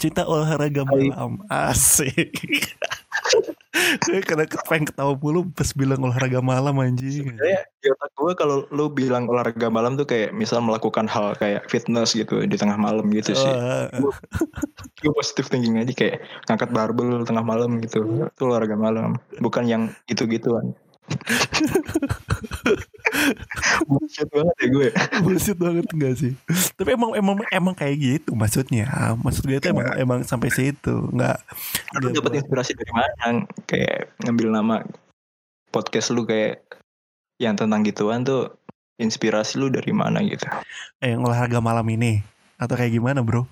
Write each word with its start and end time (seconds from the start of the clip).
pecinta 0.00 0.24
olahraga 0.24 0.80
malam 0.88 1.44
asik 1.52 2.32
gue 4.08 4.24
karena 4.24 4.48
pengen 4.64 4.88
ketawa 4.88 5.12
mulu 5.12 5.44
pas 5.52 5.68
bilang 5.76 6.00
olahraga 6.00 6.40
malam 6.40 6.72
anjing 6.80 7.36
Sebenarnya 7.36 7.68
di 7.84 7.88
otak 7.92 8.10
gue 8.16 8.32
kalau 8.32 8.56
lu 8.72 8.88
bilang 8.88 9.28
olahraga 9.28 9.68
malam 9.68 10.00
tuh 10.00 10.08
kayak 10.08 10.32
misal 10.32 10.64
melakukan 10.64 11.04
hal 11.04 11.36
kayak 11.36 11.68
fitness 11.68 12.16
gitu 12.16 12.40
di 12.48 12.56
tengah 12.56 12.80
malam 12.80 13.08
gitu 13.12 13.32
sih. 13.32 13.52
Oh, 14.00 14.12
Gue 15.00 15.12
positif 15.16 15.48
thinking 15.48 15.80
aja 15.80 15.92
kayak 15.96 16.20
ngangkat 16.48 16.72
barbel 16.76 17.24
tengah 17.24 17.40
malam 17.40 17.80
gitu. 17.80 18.04
Itu 18.28 18.42
olahraga 18.44 18.76
malam. 18.76 19.16
Bukan 19.40 19.64
yang 19.64 19.92
gitu-gituan. 20.12 20.76
Bullshit 23.86 24.28
banget 24.30 24.54
ya 24.60 24.66
gue. 24.70 24.88
bullshit 25.24 25.58
banget 25.58 25.86
enggak 25.90 26.14
sih 26.16 26.32
tapi 26.78 26.94
emang 26.94 27.10
emang 27.18 27.36
emang 27.50 27.74
kayak 27.74 27.96
gitu 27.98 28.32
maksudnya 28.32 28.86
maksud 29.20 29.44
gue 29.44 29.58
itu 29.58 29.68
emang 29.70 29.86
emang 29.98 30.18
sampai 30.22 30.48
situ 30.48 31.10
nggak 31.10 31.36
Lu 32.00 32.14
dapat 32.14 32.40
inspirasi 32.40 32.72
dari 32.78 32.92
mana? 32.94 33.44
Kayak 33.66 34.14
ngambil 34.22 34.46
nama 34.54 34.76
podcast 35.70 36.14
lu 36.14 36.22
kayak 36.24 36.62
yang 37.42 37.58
tentang 37.58 37.82
gituan 37.82 38.22
tuh 38.22 38.54
inspirasi 38.96 39.56
lu 39.58 39.72
dari 39.72 39.90
mana 39.90 40.20
gitu? 40.22 40.44
eh, 41.00 41.12
yang 41.12 41.24
olahraga 41.24 41.58
malam 41.58 41.84
ini 41.88 42.20
atau 42.56 42.76
kayak 42.76 42.92
gimana 42.94 43.24
bro 43.24 43.44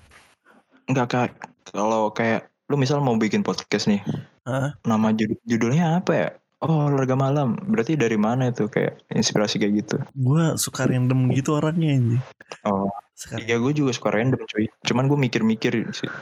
Enggak 0.89 1.07
kak, 1.09 1.29
kalau 1.69 2.09
kayak 2.09 2.49
lu 2.65 2.73
misal 2.73 2.97
mau 2.97 3.13
bikin 3.13 3.45
podcast 3.45 3.85
nih, 3.85 4.01
Hah? 4.41 4.73
nama 4.81 5.13
judul, 5.13 5.37
judulnya 5.45 6.01
apa 6.01 6.11
ya? 6.13 6.29
Oh 6.59 6.85
olahraga 6.85 7.15
malam, 7.15 7.55
berarti 7.63 7.95
dari 7.95 8.15
mana 8.15 8.51
itu? 8.51 8.67
Kayak 8.67 8.99
inspirasi 9.09 9.57
kayak 9.57 9.73
gitu? 9.79 9.95
gue 10.11 10.43
suka 10.55 10.83
random 10.83 11.31
gitu 11.31 11.55
orangnya 11.55 11.91
ini 11.93 12.17
Oh. 12.61 12.91
Sekarang 13.13 13.43
iya 13.43 13.55
gue 13.57 13.71
juga 13.73 13.91
suka 13.91 14.11
random 14.11 14.39
cuy, 14.41 14.67
cuman 14.81 15.05
gue 15.05 15.19
mikir-mikir 15.19 15.71
sih. 15.93 16.07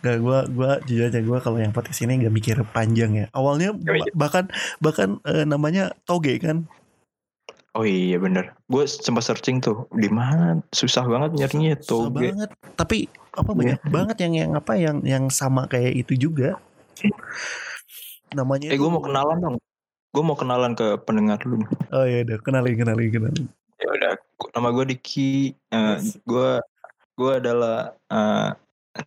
Gak 0.00 0.16
gue 0.18 0.38
gue 0.50 0.70
jujur 0.86 1.04
aja 1.06 1.20
gue 1.20 1.38
kalau 1.38 1.58
yang 1.58 1.72
podcast 1.72 2.00
ini 2.00 2.16
gak 2.18 2.32
mikir 2.32 2.56
panjang 2.66 3.12
ya. 3.14 3.26
Awalnya 3.30 3.72
Gak 3.74 3.92
mikir. 3.94 4.12
bahkan 4.14 4.44
bahkan 4.78 5.08
eh, 5.22 5.44
namanya 5.44 5.92
toge 6.04 6.36
kan? 6.38 6.64
Oh 7.74 7.82
iya 7.82 8.16
bener, 8.16 8.54
gue 8.64 8.84
sempat 8.86 9.26
searching 9.26 9.58
tuh 9.58 9.90
di 9.90 10.06
mana? 10.06 10.62
Susah 10.70 11.02
banget 11.02 11.34
nyarinya 11.34 11.74
Susah 11.74 12.06
toge. 12.06 12.28
banget. 12.30 12.50
Tapi 12.74 12.98
apa 13.34 13.50
Iya. 13.50 13.56
banyak 13.56 13.80
banget 13.90 14.16
yang 14.20 14.32
yang 14.36 14.50
apa 14.54 14.72
yang 14.76 14.96
yang 15.02 15.24
sama 15.26 15.66
kayak 15.66 15.92
itu 15.98 16.14
juga 16.16 16.54
namanya 18.34 18.74
Eh 18.74 18.78
gue 18.78 18.90
mau 18.90 19.02
kenalan 19.02 19.38
dong, 19.38 19.56
gue 20.10 20.22
mau 20.24 20.34
kenalan 20.34 20.74
ke 20.74 20.98
pendengar 21.06 21.38
lu. 21.46 21.62
oh 21.94 22.04
ya 22.06 22.26
udah. 22.26 22.38
Kenalin 22.42 22.74
kenalin 22.74 23.08
kenalin. 23.10 23.46
Ya 23.78 23.88
udah, 23.90 24.14
nama 24.54 24.68
gue 24.74 24.84
Diki, 24.94 25.54
eh, 25.54 25.96
gue 26.24 26.50
gue 27.14 27.32
adalah 27.38 27.94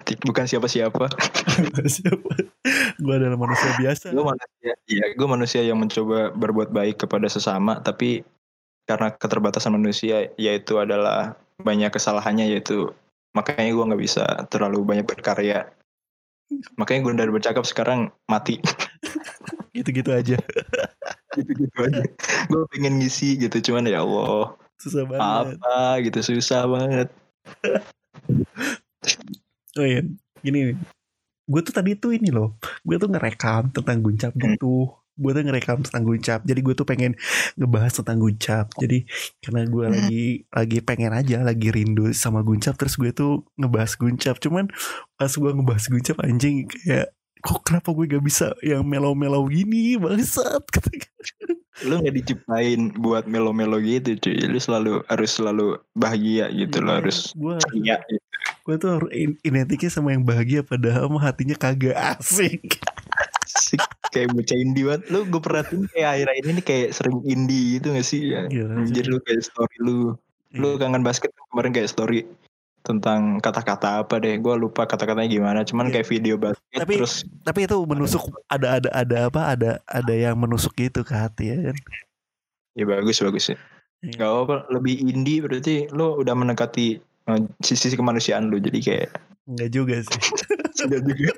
ti- 0.08 0.19
bukan 0.23 0.47
siapa-siapa. 0.47 1.11
siapa? 1.97 2.31
Gue 2.99 3.13
adalah 3.15 3.35
manusia 3.39 3.71
biasa. 3.75 4.11
Gue 4.15 4.23
manusia 4.23 4.71
iya 4.88 5.05
gue 5.13 5.27
manusia 5.27 5.61
yang 5.63 5.80
mencoba 5.80 6.31
berbuat 6.31 6.71
baik 6.71 7.08
kepada 7.08 7.27
sesama 7.27 7.80
tapi 7.83 8.23
karena 8.88 9.11
keterbatasan 9.11 9.75
manusia 9.75 10.31
yaitu 10.39 10.80
adalah 10.80 11.35
banyak 11.59 11.91
kesalahannya 11.91 12.47
yaitu 12.55 12.95
makanya 13.35 13.75
gue 13.75 13.88
nggak 13.91 14.02
bisa 14.02 14.23
terlalu 14.47 14.81
banyak 14.88 15.03
berkarya 15.03 15.67
makanya 16.80 17.00
gue 17.06 17.14
dari 17.17 17.31
bercakap 17.31 17.64
sekarang 17.67 18.12
mati. 18.30 18.59
Gitu 19.78 19.94
gitu 19.94 20.09
aja. 20.09 20.42
Gitu 21.38 21.52
gitu 21.54 21.78
aja. 21.86 22.02
Gue 22.50 22.66
pengen 22.73 22.98
ngisi 22.98 23.38
gitu 23.38 23.62
cuman 23.70 23.86
ya 23.86 24.02
Allah. 24.02 24.58
Susah 24.81 25.06
banget. 25.06 25.22
Apa 25.62 26.02
gitu 26.02 26.20
susah 26.33 26.66
banget. 26.66 27.14
Oh 29.77 29.86
iya 29.86 30.02
gini 30.42 30.73
gue 31.48 31.61
tuh 31.64 31.73
tadi 31.73 31.95
tuh 31.95 32.11
ini 32.11 32.27
loh 32.27 32.60
gue 32.83 32.98
tuh 33.00 33.08
ngerekam 33.08 33.71
tentang 33.71 34.04
guncap 34.04 34.36
gitu 34.36 34.92
gue 35.17 35.32
tuh 35.33 35.44
ngerekam 35.44 35.82
tentang 35.82 36.04
guncap 36.05 36.39
jadi 36.45 36.60
gue 36.61 36.73
tuh 36.78 36.86
pengen 36.86 37.17
ngebahas 37.58 38.00
tentang 38.00 38.22
guncap 38.22 38.70
jadi 38.78 39.04
karena 39.42 39.61
gue 39.66 39.86
Hmm. 39.88 39.94
lagi 39.98 40.26
lagi 40.54 40.78
pengen 40.86 41.11
aja 41.11 41.42
lagi 41.42 41.67
rindu 41.73 42.14
sama 42.14 42.45
guncap 42.45 42.78
terus 42.78 42.95
gue 42.95 43.10
tuh 43.10 43.44
ngebahas 43.58 43.98
guncap 43.98 44.38
cuman 44.38 44.70
pas 45.17 45.32
gue 45.33 45.52
ngebahas 45.52 45.86
guncap 45.89 46.17
anjing 46.22 46.70
kayak 46.70 47.11
kok 47.38 47.61
kenapa 47.66 47.94
gue 47.94 48.06
gak 48.10 48.26
bisa 48.26 48.54
yang 48.66 48.82
melau-melau 48.82 49.45
gini 49.45 49.94
bangsat? 49.95 50.64
Lu 51.86 52.02
nggak 52.02 52.16
diciptain 52.17 52.89
buat 52.98 53.30
melo-melo 53.30 53.77
gitu 53.77 54.17
cuy. 54.17 54.42
Lu 54.50 54.58
selalu 54.58 55.06
harus 55.06 55.38
selalu 55.38 55.77
bahagia 55.94 56.50
gitu 56.50 56.82
lo 56.82 56.98
harus 56.98 57.38
gue 57.38 57.54
ceria 57.61 58.02
gitu. 58.10 58.26
gue 58.66 58.76
tuh 58.82 58.92
identiknya 59.45 59.88
sama 59.94 60.11
yang 60.17 60.26
bahagia 60.26 60.66
padahal 60.66 61.08
mah 61.08 61.30
hatinya 61.30 61.54
kagak 61.54 61.94
Asik 61.95 62.82
kayak 64.17 64.33
bocah 64.33 64.58
indie 64.58 64.83
banget. 64.83 65.02
Lu 65.08 65.20
gue 65.23 65.38
perhatiin 65.38 65.86
kayak 65.88 66.10
akhir-akhir 66.11 66.45
ini 66.50 66.61
kayak 66.61 66.88
sering 66.92 67.22
indie 67.23 67.78
gitu 67.78 67.94
gak 67.94 68.02
sih? 68.04 68.22
Ya. 68.26 68.50
Gila, 68.50 68.82
Anjir 68.82 69.05
lu 69.05 69.22
kayak 69.22 69.45
story 69.45 69.78
lu. 69.78 70.17
Lu 70.52 70.70
Iya. 70.73 70.82
kangen 70.82 71.05
basket 71.05 71.30
kemarin 71.54 71.72
kayak 71.72 71.88
story 71.88 72.26
tentang 72.82 73.38
kata-kata 73.38 74.02
apa 74.02 74.17
deh. 74.17 74.33
Gue 74.38 74.56
lupa 74.56 74.83
kata-katanya 74.83 75.27
gimana. 75.27 75.60
Cuman 75.61 75.88
Iya. 75.88 75.94
kayak 75.94 76.08
video 76.10 76.36
basket 76.36 76.80
Tapi- 76.82 76.98
terus 76.98 77.22
tapi 77.44 77.60
itu 77.64 77.77
menusuk 77.83 78.23
ada 78.48 78.80
ada 78.80 78.89
ada 78.92 79.17
apa 79.27 79.42
ada 79.48 79.72
ada 79.86 80.14
yang 80.14 80.33
menusuk 80.33 80.73
gitu 80.73 81.04
ke 81.04 81.14
hati 81.14 81.52
ya 81.52 81.58
kan 81.70 81.77
ya 82.73 82.86
bagus 82.86 83.17
bagus 83.20 83.45
ya. 83.52 83.58
Iya. 84.02 84.14
Gak 84.17 84.30
apa 84.45 84.56
lebih 84.70 85.02
indie 85.04 85.42
berarti 85.42 85.89
lu 85.89 86.17
udah 86.17 86.33
mendekati 86.33 86.88
eh, 87.02 87.39
sisi 87.60 87.92
kemanusiaan 87.92 88.48
lu 88.48 88.58
jadi 88.58 88.80
kayak 88.80 89.10
Enggak 89.48 89.70
juga 89.72 89.95
sih 90.04 90.22
sudah 90.80 91.00
juga. 91.02 91.32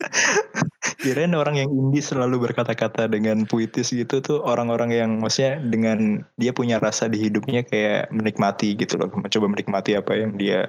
Kirain 1.00 1.32
orang 1.32 1.56
yang 1.56 1.70
indie 1.70 2.00
selalu 2.00 2.48
berkata-kata 2.48 3.08
dengan 3.08 3.44
puitis 3.44 3.90
gitu 3.90 4.20
tuh 4.20 4.38
orang-orang 4.42 4.92
yang 4.92 5.10
maksudnya 5.16 5.56
dengan 5.58 5.98
dia 6.36 6.52
punya 6.52 6.76
rasa 6.76 7.06
di 7.06 7.16
hidupnya 7.18 7.62
kayak 7.62 8.10
menikmati 8.10 8.74
gitu 8.74 8.96
loh, 8.96 9.08
mencoba 9.10 9.46
menikmati 9.48 9.94
apa 9.94 10.12
yang 10.14 10.36
dia 10.36 10.68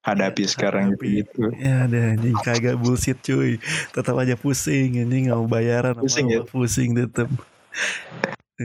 hadapi 0.00 0.46
Iya, 0.46 0.50
sekarang 0.50 0.84
hadapi. 0.94 1.08
gitu. 1.20 1.52
ya 1.56 1.84
ada 1.84 2.16
anjing 2.16 2.36
kagak 2.40 2.76
bullshit 2.78 3.20
cuy 3.20 3.60
tetap 3.90 4.16
aja 4.16 4.32
pusing 4.32 4.96
anjing 4.96 5.28
nggak 5.28 5.36
mau 5.36 5.44
bayaran 5.44 5.92
Pusing 5.98 6.26
ya? 6.30 6.40
pusing 6.40 6.96
tetap 6.96 7.28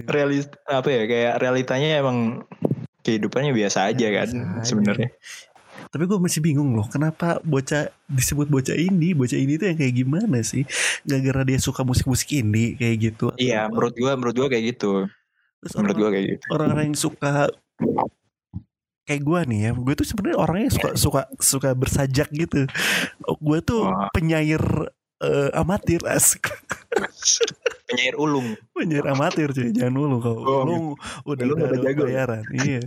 Realis 0.07 0.47
apa 0.63 0.87
ya 0.87 1.03
kayak 1.05 1.33
realitanya 1.39 1.99
emang 1.99 2.43
kehidupannya 3.03 3.51
biasa 3.51 3.91
aja 3.91 4.07
kan 4.11 4.27
Biasa 4.27 4.39
aja. 4.59 4.63
sebenarnya. 4.63 5.09
Tapi 5.95 6.03
gue 6.03 6.19
masih 6.19 6.43
bingung 6.43 6.75
loh 6.75 6.83
kenapa 6.85 7.39
bocah 7.41 7.87
disebut 8.05 8.45
bocah 8.45 8.75
indie 8.75 9.15
bocah 9.15 9.33
indie 9.33 9.55
itu 9.55 9.63
yang 9.63 9.79
kayak 9.79 9.95
gimana 9.95 10.37
sih 10.41 10.67
gak 11.01 11.23
gara 11.23 11.41
dia 11.41 11.55
suka 11.57 11.81
musik-musik 11.81 12.35
indie 12.35 12.75
kayak 12.75 12.95
gitu 13.01 13.31
Iya, 13.35 13.65
menurut 13.65 13.95
gua 13.95 14.11
menurut 14.13 14.35
gua 14.35 14.47
kayak 14.49 14.75
gitu. 14.75 15.07
Terus 15.57 15.71
Menurut 15.73 15.87
orang- 15.87 15.97
gua 15.97 16.09
kayak 16.11 16.25
gitu. 16.27 16.43
orang-orang 16.51 16.83
yang 16.85 16.99
suka 16.99 17.33
kayak 19.03 19.21
gue 19.21 19.39
nih 19.47 19.59
ya 19.61 19.71
gue 19.71 19.93
tuh 19.95 20.03
sebenarnya 20.03 20.37
orangnya 20.37 20.69
suka 20.69 20.89
suka 20.95 21.21
suka 21.39 21.69
bersajak 21.71 22.27
gitu 22.27 22.65
gue 23.21 23.59
tuh 23.61 23.85
penyair 24.11 24.59
eh, 25.21 25.49
amatir 25.53 26.01
asik 26.03 26.49
Penyair 27.85 28.17
ulung. 28.17 28.57
penyair 28.73 29.05
amatir 29.05 29.53
cuy 29.53 29.69
jangan 29.69 29.93
dulu 29.93 30.15
kalau 30.19 30.39
Oh, 30.41 30.61
lu 30.65 30.75
udah 31.23 31.43
Lu 31.45 31.53
udah 31.53 31.65
udah 31.65 31.67
ada 31.71 31.77
jago 31.79 32.01
ya? 32.01 32.07
bayaran 32.09 32.43
iya 32.51 32.81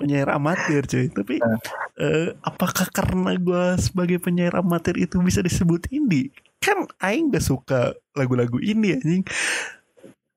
penyair 0.00 0.26
amatir 0.26 0.82
cuy 0.82 1.06
tapi 1.12 1.36
Nah. 1.38 1.60
eh, 1.94 2.32
apakah 2.40 2.88
karena 2.88 3.36
gue 3.36 3.64
sebagai 3.76 4.16
penyair 4.18 4.56
amatir 4.56 4.96
itu 4.96 5.20
bisa 5.20 5.38
disebut 5.38 5.84
indie 5.92 6.32
kan 6.58 6.88
Aing 6.98 7.28
gak 7.28 7.44
suka 7.44 7.92
lagu-lagu 8.16 8.56
indie 8.58 8.96
anjing 8.96 9.22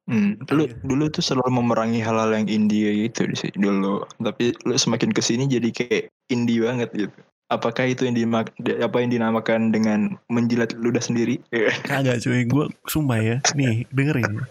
Hmm, 0.04 0.36
lu 0.52 0.68
Iya. 0.68 0.76
dulu 0.84 1.08
tuh 1.08 1.24
selalu 1.24 1.64
memerangi 1.64 2.04
hal-hal 2.04 2.36
yang 2.36 2.52
indie 2.52 3.08
gitu 3.08 3.24
sih 3.40 3.56
dulu. 3.56 4.04
Tapi 4.20 4.52
lu 4.68 4.76
semakin 4.76 5.16
ke 5.16 5.24
sini 5.24 5.48
jadi 5.48 5.72
kayak 5.72 6.12
indie 6.28 6.60
banget 6.60 6.92
gitu. 6.92 7.16
Apakah 7.48 7.88
itu 7.88 8.04
yang 8.04 8.20
dimak 8.20 8.52
apa 8.84 8.98
yang 9.00 9.16
dinamakan 9.16 9.72
dengan 9.72 10.20
menjilat 10.28 10.76
ludah 10.76 11.00
sendiri? 11.00 11.40
kagak 11.88 12.20
cuy 12.20 12.44
gue 12.44 12.66
sumpah 12.84 13.16
ya 13.16 13.38
nih 13.56 13.88
dengerin 13.96 14.44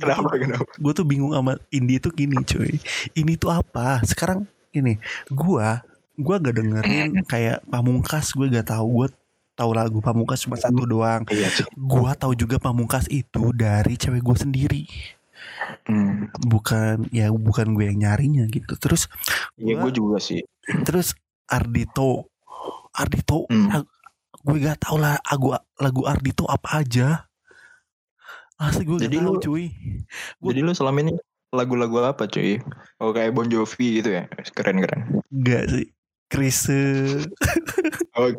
kenapa 0.00 0.32
kenapa? 0.34 0.64
gue 0.66 0.92
tuh 0.92 1.04
bingung 1.04 1.30
sama 1.30 1.54
indie 1.68 1.96
tuh 1.96 2.10
gini 2.10 2.40
cuy. 2.40 2.80
Ini 3.12 3.32
tuh 3.36 3.52
apa? 3.52 4.00
Sekarang 4.02 4.48
ini 4.72 4.96
gua 5.28 5.84
gua 6.16 6.36
gak 6.36 6.56
dengerin 6.56 7.22
kayak 7.24 7.60
pamungkas. 7.64 8.32
Gue 8.32 8.48
gak 8.48 8.68
tahu. 8.68 9.04
Gue 9.04 9.08
tahu 9.52 9.70
lagu 9.72 10.00
pamungkas 10.00 10.42
cuma 10.42 10.56
satu 10.56 10.84
doang. 10.84 11.22
Iya 11.28 11.52
gua 11.76 12.12
tahu 12.12 12.32
juga 12.32 12.56
pamungkas 12.56 13.04
itu 13.06 13.52
dari 13.52 13.94
cewek 13.94 14.20
gue 14.20 14.36
sendiri. 14.38 14.84
Hmm. 15.86 16.28
bukan 16.44 17.08
ya 17.10 17.32
bukan 17.32 17.72
gue 17.72 17.88
yang 17.88 17.98
nyarinya 18.00 18.44
gitu. 18.46 18.76
Terus 18.76 19.08
Iya 19.56 19.76
Gua- 19.76 19.88
gue 19.88 19.92
juga 19.96 20.16
sih. 20.18 20.44
terus 20.84 21.16
Ardito 21.46 22.28
Ardito 22.92 23.48
Hmm. 23.48 23.82
gue 24.40 24.56
gak 24.60 24.84
tahu 24.84 24.96
lah 24.98 25.16
lagu 25.22 25.52
lagu 25.76 26.02
Ardito 26.04 26.44
apa 26.44 26.80
aja 26.80 27.28
asli 28.60 28.84
gue 28.84 28.98
Jadi 29.00 29.16
lu- 29.18 29.40
cuy. 29.40 29.72
Gua- 30.38 30.52
Jadi 30.52 30.60
lu 30.60 30.72
selama 30.72 31.00
ini 31.00 31.12
lagu-lagu 31.50 31.96
apa 32.04 32.28
cuy? 32.28 32.60
Oh 33.00 33.10
kayak 33.10 33.32
Bon 33.32 33.48
Jovi 33.48 33.98
gitu 33.98 34.12
ya? 34.12 34.28
Keren 34.52 34.78
keren. 34.78 35.00
Enggak 35.32 35.64
sih. 35.68 35.88
Chris 36.30 36.70
Oh, 38.14 38.30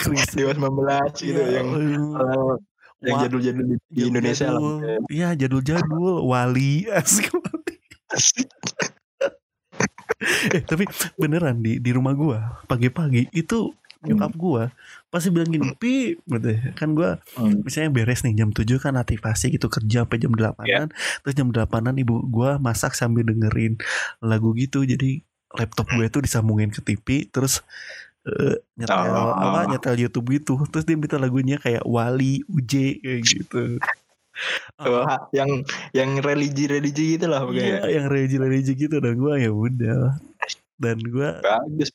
Chris 0.00 0.32
Dewa 0.32 0.56
19 0.56 1.12
gitu 1.12 1.36
Iya, 1.36 1.60
yang 1.60 1.68
eh, 1.76 2.54
yang 3.04 3.16
jadul-jadul 3.20 3.64
di, 3.92 4.00
Indonesia 4.00 4.48
lah. 4.48 4.80
Iya 5.12 5.36
jadul-jadul. 5.36 6.24
Wali. 6.24 6.88
Asik 6.96 7.28
eh 10.56 10.62
tapi 10.64 10.86
beneran 11.18 11.60
di 11.60 11.76
di 11.76 11.90
rumah 11.92 12.16
gua 12.16 12.38
pagi-pagi 12.64 13.28
itu 13.34 13.74
nyokap 14.06 14.32
gua 14.34 14.64
pasti 15.06 15.28
bilang 15.28 15.48
gini 15.48 15.74
pi 15.74 16.14
gitu 16.16 16.48
ya. 16.48 16.72
kan 16.72 16.92
gua 16.92 17.18
Hmm. 17.34 17.60
misalnya 17.60 17.90
beres 17.90 18.22
nih 18.22 18.34
jam 18.34 18.50
7 18.50 18.64
kan 18.78 18.94
aktivasi 18.94 19.50
gitu 19.50 19.66
kerja 19.66 20.02
sampai 20.02 20.18
jam 20.18 20.32
8an 20.32 20.88
terus 21.20 21.34
jam 21.34 21.48
8an 21.48 21.94
ibu 21.96 22.22
gua 22.24 22.56
masak 22.56 22.92
sambil 22.92 23.22
dengerin 23.22 23.76
lagu 24.18 24.52
gitu 24.52 24.82
jadi 24.82 25.20
laptop 25.52 25.88
gue 25.90 26.06
tuh 26.06 26.20
disambungin 26.20 26.68
ke 26.68 26.80
TV 26.80 27.06
terus 27.26 27.64
eh, 28.24 28.60
nyetel 28.74 29.08
Oh. 29.08 29.32
apa 29.32 29.70
nyetel 29.70 29.96
YouTube 29.98 30.28
gitu 30.32 30.58
terus 30.66 30.84
dia 30.84 30.94
minta 30.94 31.16
lagunya 31.16 31.56
kayak 31.56 31.82
Wali 31.82 32.44
UJ 32.46 32.72
kayak 33.00 33.20
gitu 33.22 33.78
Wah, 34.76 35.32
yang 35.32 35.64
yang 35.90 36.20
religi-religi 36.20 37.16
gitu 37.16 37.24
lah 37.24 37.40
pokoknya. 37.40 37.88
Iya, 37.88 37.96
yang 37.96 38.06
religi-religi 38.06 38.76
gitu 38.76 39.00
dan 39.00 39.16
gue 39.16 39.32
ya 39.40 39.48
udah. 39.48 40.20
Dan 40.76 41.00
gue 41.00 41.28
Bagus. 41.40 41.90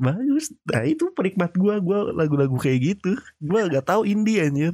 bagus. 0.00 0.46
Nah 0.68 0.82
itu 0.88 1.12
penikmat 1.12 1.52
gue, 1.54 1.74
gue 1.80 1.98
lagu-lagu 2.16 2.56
kayak 2.56 2.78
gitu. 2.96 3.16
Gue 3.40 3.68
gak 3.68 3.88
tahu 3.88 4.08
indie 4.08 4.40
anjir. 4.40 4.72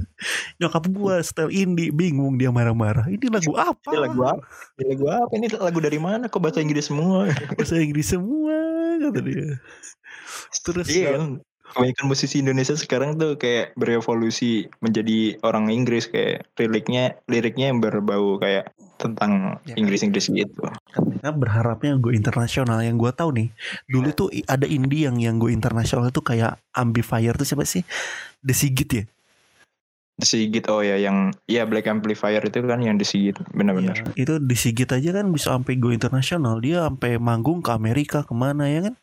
Nyokap 0.62 0.86
gue 0.90 1.14
setel 1.26 1.50
indie, 1.50 1.90
bingung 1.90 2.38
dia 2.38 2.54
marah-marah. 2.54 3.10
Ini 3.10 3.26
lagu 3.26 3.52
apa? 3.58 3.90
Ini 3.90 3.98
lagu 3.98 4.20
apa? 4.22 4.44
Ini 4.78 4.84
lagu 4.94 5.06
apa? 5.10 5.32
Ini 5.34 5.46
lagu 5.58 5.78
dari 5.82 5.98
mana? 5.98 6.30
Kok 6.30 6.40
bahasa 6.40 6.62
Inggris 6.62 6.86
semua? 6.86 7.26
Bahasa 7.58 7.76
Inggris 7.78 8.08
semua 8.14 8.56
kata 9.00 9.20
dia. 9.24 9.58
Terus 10.62 10.86
Iya 10.90 11.08
kan. 11.16 11.42
Kebanyakan 11.70 12.06
musisi 12.10 12.42
Indonesia 12.42 12.74
sekarang 12.74 13.14
tuh 13.14 13.38
kayak 13.38 13.78
berevolusi 13.78 14.66
menjadi 14.82 15.38
orang 15.46 15.70
Inggris 15.70 16.10
kayak 16.10 16.50
liriknya 16.58 17.14
liriknya 17.30 17.70
yang 17.70 17.78
berbau 17.78 18.42
kayak 18.42 18.74
tentang 19.00 19.56
Ya 19.64 19.72
kan? 19.72 19.80
Inggris-Inggris 19.80 20.28
gitu. 20.28 20.60
Nah, 21.24 21.32
berharapnya 21.32 21.96
gue 21.96 22.12
internasional 22.12 22.84
yang 22.84 23.00
gue 23.00 23.08
tahu 23.16 23.32
nih 23.32 23.48
dulu 23.88 24.08
tuh 24.12 24.28
i- 24.28 24.44
ada 24.44 24.68
indie 24.68 25.08
yang 25.08 25.16
yang 25.16 25.40
gue 25.40 25.48
internasional 25.48 26.12
tuh 26.12 26.20
kayak 26.20 26.60
amplifier 26.76 27.32
tuh 27.32 27.48
siapa 27.48 27.64
sih 27.64 27.80
The 28.44 28.52
Sigit 28.52 28.90
ya 28.92 29.04
Sigit 30.20 30.68
oh 30.68 30.84
ya 30.84 31.00
yang 31.00 31.32
ya 31.48 31.64
Black 31.64 31.88
Amplifier 31.88 32.44
itu 32.44 32.60
kan 32.60 32.80
yang 32.84 33.00
disigit 33.00 33.40
benar-benar. 33.56 33.96
Iya, 34.12 34.20
itu 34.20 34.34
di 34.36 34.56
Sigit 34.56 34.92
aja 34.92 35.10
kan 35.16 35.32
bisa 35.32 35.56
sampai 35.56 35.80
go 35.80 35.88
internasional 35.88 36.60
dia 36.60 36.84
sampai 36.84 37.16
manggung 37.16 37.64
ke 37.64 37.72
Amerika 37.72 38.20
ke 38.20 38.36
mana 38.36 38.68
ya 38.68 38.84
kan 38.84 38.94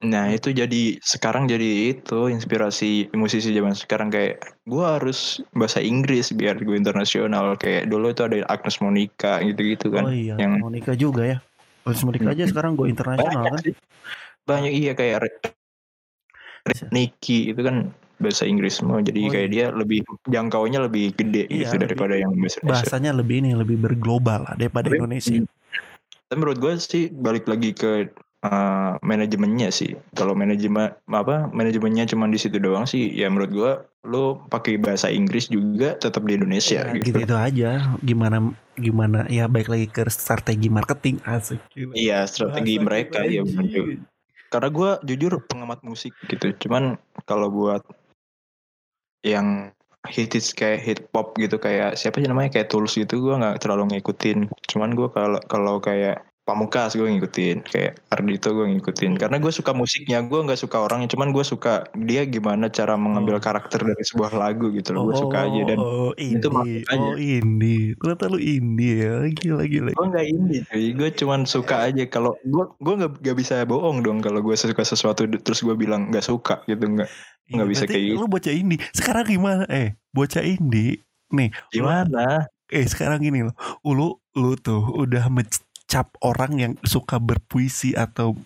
Nah 0.00 0.32
itu 0.32 0.48
jadi 0.50 0.96
sekarang 0.98 1.44
jadi 1.44 1.92
itu 1.92 2.18
inspirasi 2.26 3.12
musisi 3.12 3.52
zaman 3.52 3.76
sekarang 3.76 4.08
kayak 4.08 4.40
gua 4.64 4.96
harus 4.96 5.44
bahasa 5.52 5.78
Inggris 5.78 6.32
biar 6.32 6.56
gue 6.56 6.72
internasional 6.72 7.52
kayak 7.54 7.84
dulu 7.84 8.08
itu 8.08 8.24
ada 8.24 8.40
Agnes 8.48 8.80
Monica 8.80 9.38
gitu-gitu 9.40 9.92
kan. 9.92 10.04
oh 10.04 10.10
iya 10.10 10.40
yang- 10.40 10.56
Monica 10.58 10.92
juga 10.94 11.24
ya 11.26 11.38
Terus 11.80 12.00
Monica 12.02 12.28
aja 12.28 12.44
sekarang 12.44 12.72
go 12.74 12.84
internasional 12.84 13.44
kan. 13.46 13.60
Banyak 14.42 14.72
iya 14.72 14.92
kayak. 14.92 15.28
Nicky 16.90 17.50
itu 17.50 17.60
kan 17.60 17.88
bahasa 18.16 18.44
Inggris 18.44 18.76
semua 18.76 19.00
jadi 19.00 19.16
Oh, 19.18 19.32
kayak 19.32 19.48
dia 19.50 19.66
lebih 19.70 20.00
jangkauannya 20.26 20.80
lebih 20.82 21.12
gede 21.14 21.44
Iya, 21.46 21.66
gitu 21.66 21.76
daripada 21.78 22.14
yang 22.14 22.32
bahasa 22.34 22.56
Indonesia. 22.58 22.84
bahasanya 22.84 23.12
lebih 23.12 23.36
ini 23.38 23.50
lebih 23.52 23.76
berglobal 23.76 24.44
lah 24.44 24.54
daripada 24.54 24.86
Tapi- 24.86 24.96
Indonesia 24.98 25.40
Tapi 26.22 26.36
menurut 26.36 26.58
gue 26.58 26.72
sih 26.78 27.04
balik 27.10 27.44
lagi 27.44 27.72
ke 27.72 28.12
uh, 28.44 28.96
manajemennya 29.04 29.68
sih. 29.72 29.96
Kalau 30.16 30.32
manajemen 30.32 30.92
apa 31.08 31.48
manajemennya 31.52 32.08
cuma 32.08 32.28
di 32.28 32.40
situ 32.40 32.56
doang 32.56 32.88
sih, 32.88 33.12
ya 33.12 33.28
menurut 33.28 33.50
gue 33.52 33.72
lo 34.08 34.40
pakai 34.48 34.80
bahasa 34.80 35.12
Inggris 35.12 35.52
juga 35.52 35.92
tetap 36.00 36.24
di 36.24 36.32
Indonesia 36.32 36.88
ya, 36.88 36.96
gitu. 36.96 37.12
gitu 37.12 37.18
itu 37.28 37.36
aja 37.36 38.00
gimana 38.00 38.40
gimana 38.80 39.28
ya 39.28 39.44
baik 39.44 39.68
lagi 39.68 39.86
ke 39.92 40.08
strategi 40.08 40.72
marketing 40.72 41.20
asik. 41.28 41.60
Iya 41.76 42.24
strategi 42.24 42.80
Bahasa 42.80 42.86
mereka 42.88 43.18
ya 43.28 43.44
bener 43.44 43.66
juga. 43.68 43.94
Karena 44.50 44.68
gue 44.72 44.90
jujur 45.06 45.32
pengamat 45.46 45.84
musik 45.84 46.16
gitu. 46.26 46.50
Cuman 46.66 46.96
kalau 47.28 47.52
buat 47.52 47.84
yang 49.20 49.70
hit 50.08 50.32
hits 50.32 50.56
kayak 50.56 50.80
hip 50.80 51.00
hop 51.12 51.36
gitu 51.36 51.60
kayak 51.60 51.92
siapa 51.92 52.24
sih 52.24 52.28
namanya 52.28 52.56
kayak 52.56 52.72
Tulus 52.72 52.96
gitu 52.96 53.20
gue 53.20 53.34
nggak 53.36 53.60
terlalu 53.60 54.00
ngikutin. 54.00 54.48
Cuman 54.64 54.96
gue 54.96 55.12
kalau 55.12 55.40
kalau 55.44 55.76
kayak 55.76 56.24
Pamungkas 56.40 56.98
gue 56.98 57.06
ngikutin 57.06 57.62
kayak 57.62 58.00
Ardito 58.10 58.50
gue 58.50 58.66
ngikutin. 58.74 59.20
Karena 59.20 59.38
gue 59.38 59.52
suka 59.54 59.70
musiknya 59.70 60.18
gue 60.24 60.40
nggak 60.40 60.58
suka 60.58 60.82
orangnya 60.82 61.06
cuman 61.12 61.30
gue 61.30 61.44
suka 61.46 61.86
dia 61.94 62.26
gimana 62.26 62.66
cara 62.66 62.98
mengambil 62.98 63.38
Oh. 63.38 63.44
karakter 63.44 63.78
dari 63.86 64.02
sebuah 64.02 64.34
lagu 64.34 64.72
gitu 64.74 64.90
loh 64.90 65.06
gue 65.06 65.16
suka 65.20 65.46
aja. 65.46 65.60
Dan 65.68 65.78
oh, 65.78 66.10
itu 66.18 66.42
indie. 66.42 66.50
masuk 66.50 66.90
aja. 66.90 67.00
oh 67.06 67.16
indie. 67.16 67.84
Ternyata 67.94 68.24
lu 68.26 68.38
indie 68.40 68.94
ya 68.98 69.14
gila 69.30 69.64
gila. 69.68 69.90
Gue 69.94 70.06
nggak 70.10 70.26
indie 70.26 70.60
cuy. 70.66 70.86
Gue 70.96 71.08
cuman 71.14 71.40
suka 71.46 71.76
aja. 71.86 72.02
Kalau 72.10 72.34
gue 72.42 72.64
gue 72.82 72.94
nggak 72.98 73.12
nggak 73.22 73.36
bisa 73.38 73.54
bohong 73.62 74.02
dong 74.02 74.18
kalau 74.18 74.40
gue 74.42 74.56
suka 74.56 74.82
sesuatu 74.82 75.28
terus 75.30 75.60
gue 75.62 75.76
bilang 75.78 76.10
nggak 76.10 76.24
suka 76.24 76.64
gitu 76.66 76.82
nggak 76.82 77.06
Iya, 77.50 77.54
nggak 77.58 77.70
bisa 77.74 77.84
kayak 77.86 78.02
gitu. 78.06 78.18
lu 78.22 78.26
bocah 78.26 78.54
indie. 78.54 78.78
Sekarang 78.90 79.26
gimana? 79.26 79.64
Eh 79.66 79.98
bocah 80.10 80.42
indie. 80.42 81.02
Nih 81.30 81.50
gimana? 81.70 82.46
Eh 82.70 82.86
sekarang 82.86 83.18
gini 83.18 83.42
loh. 83.42 83.54
Lu 83.82 84.18
lu 84.34 84.54
tuh 84.54 84.82
udah 84.98 85.26
mencap 85.90 86.06
orang 86.22 86.52
yang 86.54 86.72
suka 86.86 87.18
berpuisi 87.18 87.98
atau 87.98 88.38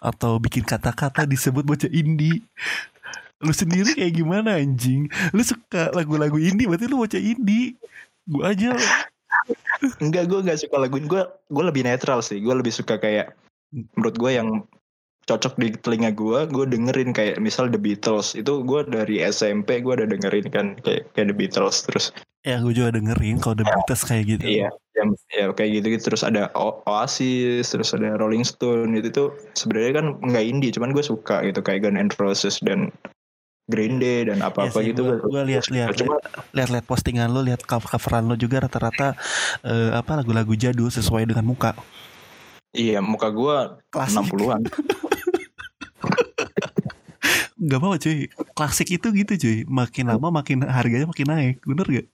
atau 0.00 0.40
bikin 0.40 0.64
kata-kata 0.64 1.28
disebut 1.28 1.68
bocah 1.68 1.92
indie. 1.92 2.40
Lu 3.44 3.52
sendiri 3.52 3.92
kayak 3.92 4.16
gimana 4.16 4.56
anjing? 4.56 5.04
Lu 5.36 5.44
suka 5.44 5.92
lagu-lagu 5.92 6.40
indie 6.40 6.64
berarti 6.64 6.88
lu 6.88 7.04
bocah 7.04 7.20
indie. 7.20 7.76
Gua 8.24 8.56
aja. 8.56 8.72
Enggak 10.00 10.32
gue 10.32 10.40
nggak 10.40 10.64
suka 10.64 10.80
lagu 10.80 10.96
gue 10.96 11.22
gue 11.28 11.64
lebih 11.68 11.84
netral 11.84 12.24
sih. 12.24 12.40
Gue 12.40 12.56
lebih 12.56 12.72
suka 12.72 12.96
kayak 12.96 13.36
menurut 13.92 14.16
gue 14.16 14.30
yang 14.32 14.64
cocok 15.28 15.60
di 15.60 15.76
telinga 15.84 16.16
gue 16.16 16.48
gue 16.48 16.64
dengerin 16.72 17.12
kayak 17.12 17.36
misal 17.36 17.68
The 17.68 17.76
Beatles. 17.76 18.32
Itu 18.32 18.64
gue 18.64 18.80
dari 18.88 19.20
SMP 19.28 19.84
gue 19.84 19.92
udah 19.92 20.08
dengerin 20.08 20.48
kan 20.48 20.66
kayak 20.80 21.04
kayak 21.12 21.28
The 21.28 21.36
Beatles. 21.36 21.84
Terus 21.84 22.16
ya 22.48 22.56
gue 22.64 22.72
juga 22.72 22.96
dengerin 22.96 23.36
kalau 23.44 23.60
The 23.60 23.66
Beatles 23.68 24.02
kayak 24.08 24.24
gitu. 24.24 24.44
Iya, 24.48 24.68
yang 24.96 25.08
ya 25.28 25.44
kayak 25.52 25.70
gitu 25.76 25.86
gitu 25.92 26.02
terus 26.08 26.24
ada 26.24 26.48
O- 26.56 26.80
Oasis, 26.88 27.68
terus 27.68 27.92
ada 27.92 28.16
Rolling 28.16 28.48
Stone. 28.48 28.96
Itu 28.96 29.12
tuh 29.12 29.28
sebenarnya 29.52 30.00
kan 30.00 30.06
nggak 30.24 30.44
indie, 30.48 30.72
cuman 30.72 30.96
gue 30.96 31.04
suka 31.04 31.44
gitu 31.44 31.60
kayak 31.60 31.84
Guns 31.84 32.00
N' 32.00 32.12
Roses 32.16 32.56
dan 32.64 32.88
Green 33.68 34.00
Day 34.00 34.24
dan 34.24 34.40
apa-apa 34.40 34.80
Iya 34.80 34.80
sih, 34.80 34.86
gitu. 34.96 35.02
gua- 35.04 35.20
gua 35.28 35.42
lihat-lihat, 35.44 35.92
Cuma 36.00 36.16
lihat-lihat 36.56 36.88
postingan 36.88 37.28
lu 37.28 37.44
lihat 37.44 37.60
cover 37.68 37.84
coveran 37.92 38.24
lu 38.24 38.40
juga 38.40 38.64
rata-rata 38.64 39.12
eh, 39.60 39.92
apa 39.92 40.24
lagu-lagu 40.24 40.56
jadul 40.56 40.88
sesuai 40.88 41.28
dengan 41.28 41.44
muka. 41.44 41.76
Iya 42.72 43.04
muka 43.04 43.28
gue 43.28 43.56
klasik. 43.92 44.24
60-an. 44.24 44.62
Gak 47.58 47.78
apa 47.82 47.96
cuy. 47.98 48.18
Klasik 48.54 48.88
itu 48.94 49.08
gitu 49.12 49.32
cuy. 49.34 49.58
Makin 49.66 50.14
lama 50.14 50.28
makin 50.30 50.62
harganya 50.64 51.08
makin 51.10 51.26
naik 51.26 51.56
Bener 51.66 51.86
gak? 51.88 52.06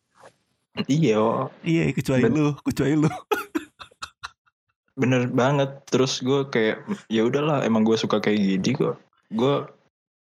Iya, 0.90 1.16
oh, 1.18 1.50
Iya 1.62 1.90
kecuali 1.94 2.26
Ben- 2.26 2.34
lu 2.34 2.52
Kecuali 2.62 2.94
lu 2.98 3.08
bener 5.00 5.26
banget. 5.30 5.70
Terus 5.90 6.22
gue 6.22 6.46
kayak 6.50 6.86
ya 7.10 7.26
udahlah 7.26 7.66
emang 7.66 7.82
gue 7.82 7.98
suka 7.98 8.22
kayak 8.22 8.38
gini 8.38 8.78
kok. 8.78 8.98
Gue 9.34 9.66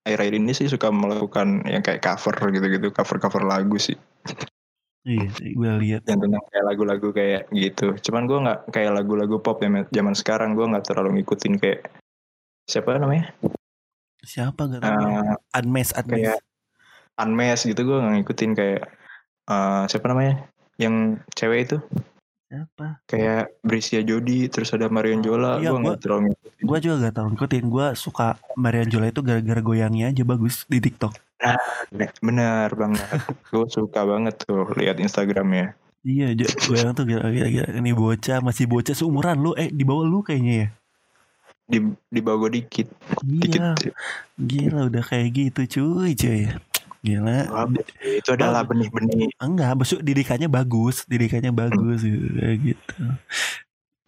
akhir-akhir 0.08 0.34
ini 0.40 0.52
sih 0.56 0.66
suka 0.66 0.88
melakukan 0.88 1.62
yang 1.68 1.84
kayak 1.84 2.00
cover 2.00 2.34
gitu-gitu, 2.50 2.88
cover-cover 2.90 3.44
lagu 3.44 3.76
sih. 3.76 3.96
Iya 5.02 5.28
gue 5.34 5.70
lihat 5.82 6.02
yang 6.06 6.24
tentang 6.24 6.44
kayak 6.48 6.64
lagu-lagu 6.64 7.08
kayak 7.12 7.50
gitu. 7.52 7.92
Cuman 8.00 8.24
gue 8.24 8.38
nggak 8.38 8.60
kayak 8.72 8.92
lagu-lagu 8.96 9.36
pop 9.42 9.60
yang 9.60 9.84
zaman 9.92 10.14
sekarang 10.16 10.56
gue 10.56 10.64
nggak 10.64 10.88
terlalu 10.88 11.20
ngikutin 11.20 11.60
kayak 11.60 11.90
siapa 12.70 12.94
namanya 12.96 13.34
Siapa 14.22 14.70
gak 14.70 14.80
tahu 14.86 15.02
Eh, 15.02 15.58
Unmesh 15.58 15.92
Unmesh 15.98 16.06
kayak 16.06 16.38
Unmesh 17.18 17.62
gitu 17.66 17.80
gue 17.82 17.96
nggak 17.98 18.14
ngikutin 18.22 18.52
kayak 18.54 18.82
eh, 19.48 19.82
siapa 19.90 20.06
namanya? 20.10 20.46
Yang 20.78 20.94
cewek 21.34 21.60
itu? 21.70 21.78
Siapa? 22.52 23.00
kayak 23.08 23.64
Brisia 23.64 24.04
Jodi 24.04 24.44
terus 24.52 24.68
ada 24.76 24.84
Marion 24.92 25.24
Jola. 25.24 25.56
Iya, 25.56 25.72
gue 25.72 25.80
nggak 25.80 25.96
gua- 25.96 26.02
terlalu 26.04 26.20
ngikutin. 26.28 26.62
Gue 26.68 26.78
juga 26.84 26.94
gak 27.08 27.14
tau 27.16 27.26
ngikutin. 27.32 27.64
Gue 27.72 27.86
suka 27.96 28.26
Marian 28.60 28.88
Jola 28.92 29.08
itu 29.08 29.24
gara-gara 29.24 29.60
goyangnya 29.64 30.12
aja 30.12 30.22
bagus 30.28 30.68
di 30.68 30.76
TikTok. 30.84 31.16
Bener 32.20 32.68
banget. 32.76 33.08
Gue 33.50 33.66
suka 33.72 34.04
banget 34.04 34.44
tuh 34.44 34.68
lihat 34.76 35.00
Instagramnya. 35.00 35.72
Iya 36.04 36.36
goyang 36.68 36.92
tuh 36.92 37.08
gila, 37.08 37.32
gila, 37.32 37.48
gila. 37.48 37.68
Ini 37.72 37.90
bocah 37.96 38.44
masih 38.44 38.68
bocah 38.68 38.92
seumuran 38.92 39.40
lu. 39.40 39.56
Eh 39.56 39.72
di 39.72 39.82
bawah 39.88 40.04
lu 40.04 40.20
kayaknya 40.20 40.54
ya? 40.54 40.68
Di 41.72 41.78
di 41.88 42.20
bawah 42.20 42.46
gue 42.46 42.60
dikit. 42.60 42.92
Dikit. 43.24 43.58
Iya 43.64 43.96
Gila 44.36 44.92
udah 44.92 45.02
kayak 45.02 45.28
gitu 45.32 45.60
cuy 45.80 46.12
cuy 46.12 46.52
Gila 47.02 47.50
itu 48.06 48.30
adalah 48.30 48.62
benih-benih 48.62 49.34
Enggak, 49.42 49.74
maksud 49.74 50.06
didikannya 50.06 50.46
bagus, 50.46 51.02
didikannya 51.10 51.50
bagus 51.50 52.06
gitu, 52.06 52.26
kayak 52.38 52.58
gitu. 52.62 52.94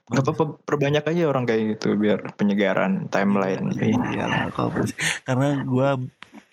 Gak 0.04 0.20
apa-apa 0.20 0.62
perbanyak 0.62 1.02
aja 1.02 1.22
orang 1.26 1.48
kayak 1.48 1.62
gitu 1.74 1.98
biar 1.98 2.22
penyegaran 2.38 3.10
timeline. 3.10 3.72
Iya 3.74 4.52
karena 5.26 5.64
gue 5.66 5.88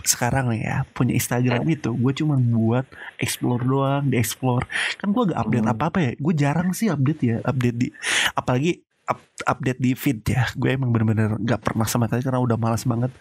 sekarang 0.02 0.50
nih 0.50 0.62
ya 0.66 0.78
punya 0.98 1.14
Instagram 1.14 1.62
itu 1.70 1.94
gue 1.94 2.14
cuma 2.18 2.40
buat 2.42 2.90
explore 3.22 3.62
doang, 3.62 4.10
di 4.10 4.18
explore. 4.18 4.66
Kan 4.98 5.14
gue 5.14 5.30
gak 5.30 5.40
update 5.46 5.66
Hmm. 5.68 5.74
apa-apa 5.78 5.98
ya. 6.02 6.12
Gue 6.18 6.34
jarang 6.34 6.74
sih 6.74 6.90
update 6.90 7.22
ya, 7.22 7.38
update 7.46 7.78
di 7.78 7.88
apalagi 8.34 8.82
up- 9.06 9.46
update 9.46 9.78
di 9.78 9.92
feed 9.94 10.26
ya. 10.26 10.50
Gue 10.58 10.74
emang 10.74 10.90
bener-bener 10.90 11.38
gak 11.46 11.62
pernah 11.62 11.86
sama 11.86 12.10
sekali 12.10 12.26
karena 12.26 12.42
udah 12.42 12.58
malas 12.58 12.82
banget. 12.88 13.14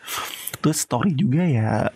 Terus 0.64 0.78
story 0.80 1.12
juga 1.12 1.44
ya 1.44 1.90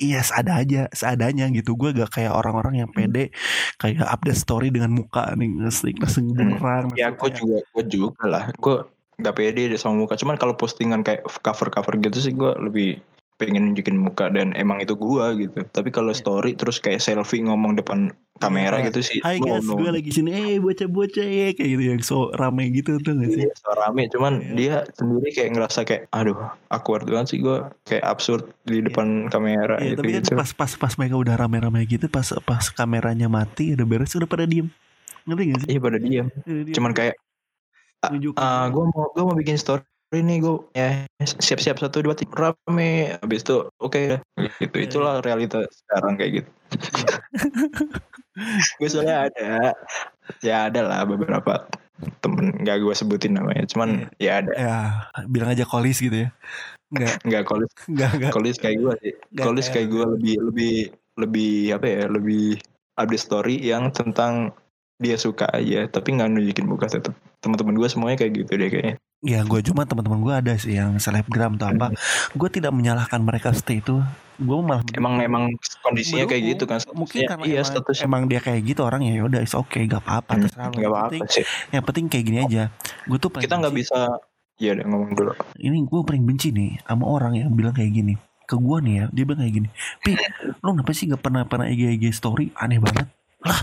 Iya 0.00 0.24
seada 0.24 0.56
aja 0.56 0.88
seadanya 0.90 1.44
gitu 1.52 1.76
gue 1.76 1.92
gak 1.92 2.08
kayak 2.10 2.32
orang-orang 2.32 2.80
yang 2.80 2.88
pede 2.88 3.28
kayak 3.76 4.00
update 4.00 4.40
story 4.40 4.72
dengan 4.72 4.88
muka 4.90 5.36
nih 5.36 5.60
ngasih 5.60 5.92
ngasih 6.00 6.22
beneran 6.32 6.88
Ya 6.96 7.12
ngasih 7.12 7.12
aku 7.12 7.20
kayak- 7.22 7.36
juga 7.36 7.56
gue 7.68 7.84
juga 7.86 8.22
lah. 8.24 8.44
Gue 8.56 8.76
gak 9.20 9.34
pede 9.36 9.68
deh 9.68 9.76
sama 9.76 10.00
muka. 10.00 10.16
Cuman 10.16 10.40
kalau 10.40 10.56
postingan 10.56 11.04
kayak 11.04 11.28
cover-cover 11.44 12.00
gitu 12.00 12.16
sih 12.16 12.32
gue 12.32 12.48
lebih 12.58 12.96
pengen 13.40 13.72
nunjukin 13.72 13.96
muka 13.96 14.28
dan 14.28 14.52
emang 14.52 14.78
itu 14.78 14.92
gua 14.92 15.32
gitu. 15.32 15.64
Tapi 15.64 15.88
kalau 15.88 16.12
story 16.12 16.52
terus 16.52 16.76
kayak 16.76 17.00
selfie 17.00 17.40
ngomong 17.40 17.74
depan 17.74 18.12
kamera 18.36 18.78
Iya. 18.78 18.88
gitu 18.88 19.00
sih. 19.00 19.18
Hai 19.20 19.36
no, 19.36 19.48
guys, 19.50 19.64
no. 19.64 19.76
gue 19.76 19.90
lagi 19.90 20.10
sini. 20.10 20.28
Eh, 20.30 20.56
bocah-bocah 20.56 21.24
ya 21.24 21.48
kayak 21.50 21.68
gitu 21.70 21.82
yang 21.86 22.00
so 22.00 22.28
rame 22.32 22.68
gitu 22.70 22.96
tuh 22.98 23.12
gak 23.12 23.28
sih? 23.30 23.44
Iya, 23.44 23.52
so 23.54 23.72
rame 23.72 24.02
cuman 24.08 24.32
Iya. 24.40 24.52
dia 24.54 24.74
sendiri 24.92 25.28
kayak 25.30 25.50
ngerasa 25.52 25.80
kayak 25.82 26.02
aduh 26.10 26.36
awkward 26.68 27.04
banget 27.04 27.32
sih 27.32 27.38
gue 27.38 27.56
kayak 27.84 28.00
absurd 28.02 28.48
di 28.62 28.80
depan 28.80 29.28
kamera 29.28 29.76
Iya, 29.76 29.92
gitu 29.92 30.00
tapi 30.00 30.10
kan 30.10 30.22
gitu 30.24 30.34
pas 30.36 30.50
pas 30.54 30.72
pas 30.74 30.92
mereka 30.94 31.16
udah 31.16 31.34
rame-rame 31.36 31.84
gitu, 31.84 32.06
pas 32.06 32.24
pas 32.40 32.64
kameranya 32.70 33.28
mati 33.28 33.72
udah 33.72 33.84
beres 33.84 34.12
udah 34.14 34.24
pada 34.26 34.44
diem. 34.44 34.68
Ngerti 35.24 35.42
gak 35.46 35.58
sih? 35.60 35.68
iya 35.68 35.78
pada 35.78 35.98
diam 35.98 36.26
Udah 36.32 36.62
diem. 36.64 36.74
cuman 36.76 36.92
kayak 36.92 37.14
ah 38.34 38.64
gue 38.66 38.84
mau 38.86 39.04
gue 39.12 39.20
mau 39.22 39.36
bikin 39.36 39.60
story 39.60 39.84
ini 40.10 40.42
gue 40.42 40.58
ya 40.74 41.06
siap-siap 41.22 41.78
satu 41.78 42.02
dua 42.02 42.18
tiga 42.18 42.52
rame. 42.52 43.14
Habis 43.22 43.46
itu 43.46 43.56
oke 43.78 44.18
gitu. 44.58 44.74
Iya. 44.74 44.86
itulah 44.86 45.14
realita 45.22 45.62
sekarang 45.70 46.18
kayak 46.18 46.32
gitu. 46.42 46.50
Gue 48.80 48.88
soalnya 48.88 49.28
ada 49.28 49.74
ya 50.40 50.70
ada 50.70 50.80
lah 50.86 51.00
beberapa 51.04 51.68
temen 52.24 52.56
nggak 52.64 52.80
gue 52.80 52.94
sebutin 52.96 53.36
namanya 53.36 53.68
cuman 53.68 54.08
ya 54.16 54.40
ada. 54.40 54.52
Ya 54.56 54.76
bilang 55.28 55.52
aja 55.52 55.68
kolis 55.68 56.00
gitu 56.00 56.26
ya. 56.26 56.28
Enggak, 56.90 57.20
nggak 57.26 57.44
kolis. 57.44 57.70
Enggak, 57.86 58.10
enggak. 58.16 58.32
kolis 58.32 58.56
kayak 58.56 58.76
gue 58.80 58.94
sih. 59.04 59.14
Nggak 59.34 59.46
kolis 59.46 59.66
kayak- 59.68 59.74
kayak 59.74 59.88
gue 59.92 60.04
lebih 60.16 60.34
lebih 60.48 60.74
lebih 61.20 61.52
apa 61.76 61.86
ya 61.86 62.02
lebih 62.08 62.46
update 62.96 63.22
story 63.22 63.56
yang 63.60 63.92
tentang 63.92 64.54
dia 65.00 65.16
suka 65.16 65.48
aja 65.52 65.88
tapi 65.88 66.16
nggak 66.16 66.28
nunjukin 66.28 66.66
muka 66.68 66.88
tetap 66.88 67.16
teman-teman 67.40 67.76
gue 67.76 67.88
semuanya 67.88 68.16
kayak 68.20 68.44
gitu 68.44 68.52
deh 68.56 68.68
kayaknya 68.68 68.96
Ya 69.20 69.44
gue 69.44 69.60
cuma 69.60 69.84
teman-teman 69.84 70.24
gue 70.24 70.32
ada 70.34 70.52
sih 70.56 70.72
yang 70.72 70.96
selebgram 70.96 71.60
atau 71.60 71.68
apa. 71.68 71.92
Gue 72.32 72.48
tidak 72.48 72.72
menyalahkan 72.72 73.20
mereka 73.20 73.52
stay 73.52 73.84
itu. 73.84 74.00
Gue 74.40 74.56
malah 74.58 74.80
emang 74.96 75.20
emang 75.20 75.44
kondisinya 75.84 76.24
kayak 76.24 76.56
gitu 76.56 76.64
kan 76.64 76.80
Mungkin 76.96 77.20
Ya, 77.20 77.28
karena 77.28 77.44
iya 77.44 77.60
emang, 77.60 77.68
status 77.68 77.96
emang 78.00 78.22
dia 78.24 78.40
kayak 78.40 78.64
gitu 78.64 78.80
orang 78.80 79.04
ya 79.04 79.20
udah 79.20 79.44
is 79.44 79.52
oke 79.52 79.76
gak 79.76 80.00
apa-apa 80.00 80.32
Hmm, 80.32 80.42
terserah 80.48 80.72
Yang 80.72 80.88
apa-apa 80.88 81.04
penting- 81.12 81.28
sih. 81.28 81.44
Yang 81.68 81.84
penting 81.84 82.04
kayak 82.08 82.24
gini 82.24 82.38
aja. 82.40 82.62
Gue 83.04 83.18
tuh 83.18 83.28
paling 83.28 83.44
kita 83.44 83.60
nggak 83.60 83.76
bisa 83.76 83.98
ya 84.56 84.70
udah 84.72 84.86
ngomong 84.88 85.12
dulu. 85.12 85.32
Ini 85.54 85.76
gue 85.84 86.00
paling 86.00 86.24
benci 86.24 86.48
nih 86.50 86.80
sama 86.80 87.04
orang 87.04 87.36
yang 87.36 87.52
bilang 87.52 87.76
kayak 87.76 87.92
gini. 87.92 88.16
Ke 88.48 88.56
gue 88.56 88.76
nih 88.80 88.94
ya 88.96 89.04
dia 89.12 89.22
bilang 89.22 89.40
kayak 89.44 89.54
gini 89.54 89.68
pi 90.00 90.10
lo 90.58 90.72
kenapa 90.72 90.90
sih 90.90 91.04
gak 91.06 91.20
pernah 91.20 91.44
pernah 91.44 91.68
IG 91.68 92.00
IG 92.00 92.04
story? 92.10 92.48
Aneh 92.56 92.80
banget. 92.80 93.12
Lah 93.44 93.60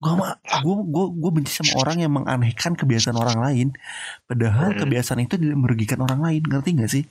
gue 0.00 0.12
mah 0.16 0.32
gue 0.40 0.74
gue 0.88 1.04
gue 1.12 1.30
benci 1.30 1.52
sama 1.52 1.84
orang 1.84 1.96
yang 2.00 2.12
menganehkan 2.16 2.72
kebiasaan 2.72 3.16
orang 3.16 3.38
lain. 3.38 3.68
Padahal 4.24 4.72
Hmm. 4.72 4.80
kebiasaan 4.80 5.20
itu 5.20 5.36
tidak 5.36 5.58
merugikan 5.60 6.00
orang 6.00 6.24
lain. 6.24 6.40
Ngerti 6.40 6.68
gak 6.74 6.90
sih? 6.90 7.04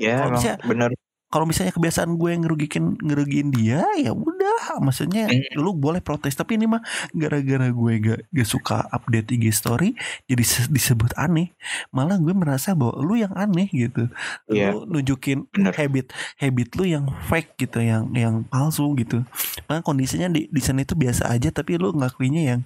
Ya 0.00 0.24
bisa- 0.32 0.56
bener 0.64 0.96
kalau 1.32 1.42
misalnya 1.42 1.72
kebiasaan 1.72 2.12
gue 2.12 2.28
yang 2.28 2.44
ngerugikin 2.44 2.84
ngerugiin 2.94 3.48
dia 3.48 3.80
ya 3.96 4.12
udah. 4.12 4.76
Maksudnya 4.78 5.26
Hmm. 5.26 5.40
lu 5.56 5.72
boleh 5.72 5.98
protes. 5.98 6.36
Tapi 6.36 6.54
ini 6.54 6.68
mah 6.68 6.84
gara-gara 7.10 7.66
gue 7.66 7.92
gak, 7.98 8.20
gak 8.28 8.46
suka 8.46 8.84
update 8.86 9.32
IG 9.32 9.48
story 9.50 9.96
jadi 10.24 10.44
se- 10.44 10.68
disebut 10.68 11.16
aneh. 11.16 11.50
Malah 11.88 12.20
gue 12.20 12.30
merasa 12.30 12.72
bahwa 12.72 13.00
lu 13.00 13.16
yang 13.16 13.32
aneh 13.32 13.66
gitu. 13.66 14.12
Iya. 14.46 14.70
lu 14.70 14.84
nunjukin 14.86 15.48
bener. 15.48 15.72
habit 15.72 16.12
habit 16.36 16.68
lu 16.76 16.84
yang 16.84 17.08
fake 17.24 17.56
gitu 17.58 17.80
yang 17.80 18.12
yang 18.12 18.44
palsu 18.44 18.92
gitu. 18.94 19.24
Karena 19.64 19.80
kondisinya 19.80 20.28
di 20.28 20.46
di 20.46 20.60
sana 20.60 20.82
itu 20.82 20.92
biasa 20.92 21.26
aja 21.26 21.48
tapi 21.48 21.74
lu 21.74 21.90
ngakuinya 21.90 22.42
yang 22.44 22.60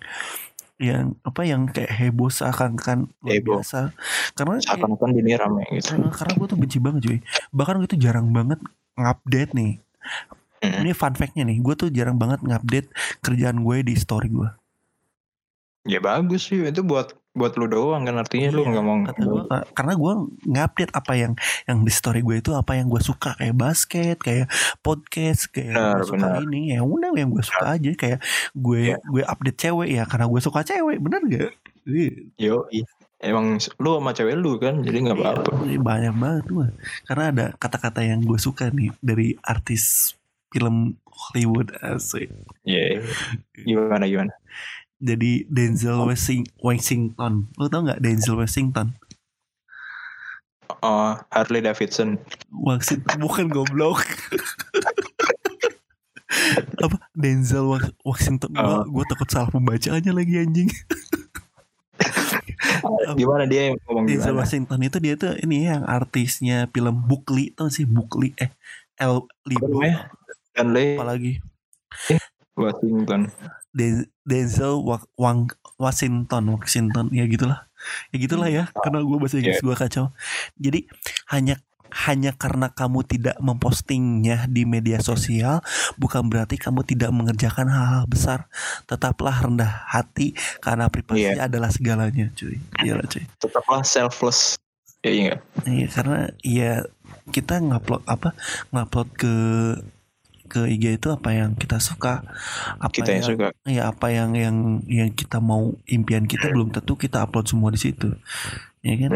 yang 0.76 1.16
apa 1.25 1.40
yang 1.49 1.73
kayak 1.73 1.88
heboh 1.88 2.28
seakan-akan 2.28 3.09
luar 3.25 3.33
Heboh. 3.33 3.56
biasa. 3.61 3.97
Karena 4.37 4.61
seakan-akan 4.61 5.11
dunia 5.16 5.37
rame 5.40 5.64
gitu. 5.73 5.97
Karena, 5.97 6.12
karena 6.12 6.33
gue 6.37 6.47
tuh 6.52 6.59
benci 6.61 6.78
banget 6.78 7.00
cuy. 7.09 7.18
Bahkan 7.52 7.75
gue 7.80 7.88
tuh 7.88 8.00
jarang 8.00 8.28
banget 8.33 8.61
ngupdate 8.97 9.52
nih. 9.56 9.73
Mm. 10.64 10.88
ini 10.88 10.92
fun 10.97 11.12
fact-nya 11.12 11.45
nih 11.45 11.61
gue 11.61 11.75
tuh 11.76 11.88
jarang 11.92 12.16
banget 12.16 12.40
ngupdate 12.40 12.88
kerjaan 13.21 13.61
gue 13.61 13.76
di 13.85 13.95
story 13.95 14.33
gue 14.33 14.49
ya 15.85 16.00
bagus 16.00 16.49
sih 16.49 16.64
itu 16.64 16.80
buat 16.80 17.12
buat 17.37 17.52
lu 17.55 17.69
doang 17.69 18.02
kan 18.02 18.16
artinya 18.16 18.49
lu 18.49 18.64
Iya, 18.64 18.71
nggak 18.73 18.85
mau 18.85 18.97
karena 19.71 19.93
gue 19.93 20.12
ngupdate 20.49 20.93
apa 20.97 21.12
yang 21.14 21.33
yang 21.69 21.85
di 21.85 21.93
story 21.93 22.25
gue 22.25 22.40
itu 22.40 22.57
apa 22.57 22.75
yang 22.75 22.88
gue 22.88 22.99
suka 22.99 23.37
kayak 23.37 23.52
basket 23.52 24.16
kayak 24.16 24.49
podcast 24.81 25.52
kayak 25.52 25.76
Benar, 25.76 26.00
suka 26.02 26.16
benar. 26.16 26.49
ini 26.49 26.73
ya 26.73 26.81
udah 26.81 27.12
yang 27.12 27.28
gue 27.28 27.45
suka 27.45 27.76
aja. 27.76 27.90
Kayak 27.93 28.19
gue 28.52 28.81
Iya. 28.88 28.97
gue 29.05 29.23
update 29.23 29.59
cewek 29.61 29.88
ya 29.93 30.02
karena 30.05 30.26
gue 30.26 30.40
suka 30.40 30.61
cewek 30.62 30.97
bener 30.97 31.21
gak 31.28 31.52
Iya, 31.87 32.11
yo 32.40 32.57
emang 33.21 33.57
lu 33.78 33.90
sama 33.97 34.11
cewek 34.11 34.35
lu 34.35 34.57
kan 34.57 34.81
jadi 34.81 34.99
nggak 35.07 35.16
iya, 35.16 35.25
apa-apa. 35.33 35.50
iya, 35.64 35.78
banyak 35.78 36.14
banget 36.16 36.45
gue 36.49 36.66
karena 37.05 37.25
ada 37.31 37.47
kata-kata 37.55 38.00
yang 38.00 38.21
gue 38.21 38.37
suka 38.37 38.69
nih 38.71 38.90
dari 38.99 39.37
artis 39.40 40.16
film 40.49 40.97
Hollywood 41.05 41.73
asik. 41.81 42.28
Iya. 42.62 43.00
Gimana 43.57 44.05
gimana? 44.05 44.33
Jadi 44.98 45.44
Denzel 45.46 46.00
Washing- 46.00 46.48
Washington. 46.58 47.48
Lo 47.54 47.66
tau 47.66 47.82
nggak 47.82 48.00
Denzel 48.00 48.34
Washington? 48.34 48.96
Oh, 50.80 51.14
Harley 51.30 51.60
Davidson. 51.60 52.18
Washington. 52.48 53.16
Bukan 53.18 53.46
goblok. 53.48 54.02
Apa? 56.76 56.96
Denzel 57.12 57.64
Wa- 57.64 57.94
Washington. 58.02 58.50
Gua 58.52 58.82
Oh. 58.82 58.84
gua 58.84 59.04
takut 59.06 59.26
salah 59.26 59.48
pembacaannya 59.48 60.12
lagi 60.12 60.34
anjing. 60.36 60.68
Gimana 63.16 63.46
dia 63.46 63.72
yang 63.72 63.76
ngomong 63.86 64.04
Denzel 64.04 64.30
gimana? 64.30 64.40
Washington 64.42 64.78
itu 64.82 64.98
dia 64.98 65.14
tuh 65.16 65.32
ini 65.38 65.64
yang 65.64 65.82
artisnya 65.82 66.68
film 66.68 67.06
Bukli 67.06 67.50
tau 67.50 67.68
sih 67.68 67.86
Bukli 67.86 68.34
eh 68.36 68.52
El 68.96 69.24
Libo 69.44 69.80
apalagi 70.52 71.40
Washington. 72.56 73.30
Den- 73.70 74.08
Denzel 74.25 74.80
Wa- 74.80 75.04
Wang 75.20 75.52
Washington 75.76 76.56
Washington. 76.56 77.12
Ya 77.12 77.28
gitulah. 77.28 77.68
Ya 78.10 78.16
gitulah 78.18 78.48
ya 78.48 78.72
karena 78.72 79.04
gue 79.04 79.16
bahasa 79.20 79.36
Inggris 79.38 79.60
gue 79.62 79.76
kacau. 79.76 80.10
Jadi 80.56 80.88
hanya 81.30 81.60
hanya 82.08 82.34
karena 82.34 82.72
kamu 82.75 83.06
tidak 83.06 83.38
mempostingnya 83.38 84.50
di 84.50 84.66
media 84.66 84.98
sosial 84.98 85.62
bukan 85.96 86.26
berarti 86.26 86.58
kamu 86.58 86.82
tidak 86.82 87.14
mengerjakan 87.14 87.70
hal-hal 87.70 88.04
besar. 88.10 88.50
Tetaplah 88.90 89.36
rendah 89.38 89.86
hati 89.86 90.34
karena 90.58 90.90
privasi 90.90 91.38
adalah 91.38 91.70
segalanya 91.70 92.32
cuy. 92.34 92.58
Iya 92.82 93.00
cuy. 93.06 93.25
Tetaplah 93.38 93.86
selfless. 93.86 94.58
Ya 95.04 95.12
iya. 95.12 95.22
Nggak? 95.22 95.40
Iya 95.70 95.86
karena 95.94 96.18
ya 96.42 96.72
kita 97.30 97.62
ngupload 97.62 98.02
apa? 98.08 98.34
Ngupload 98.75 99.08
ke 99.14 99.34
ke 100.46 100.70
IG 100.70 101.02
itu 101.02 101.08
apa 101.12 101.34
yang 101.34 101.54
kita 101.58 101.78
suka? 101.82 102.22
Apa 102.80 102.90
Kita 102.94 103.10
yang 103.12 103.22
yang 103.22 103.26
suka. 103.26 103.46
ya 103.66 103.82
apa 103.90 104.06
yang 104.14 104.32
yang 104.38 104.56
yang 104.86 105.10
kita 105.12 105.38
mau 105.42 105.74
impian 105.90 106.24
kita 106.24 106.48
belum 106.50 106.70
tentu 106.74 106.94
kita 106.96 107.22
upload 107.26 107.46
semua 107.50 107.70
di 107.74 107.80
situ. 107.82 108.14
Ya 108.86 108.94
kan 109.02 109.12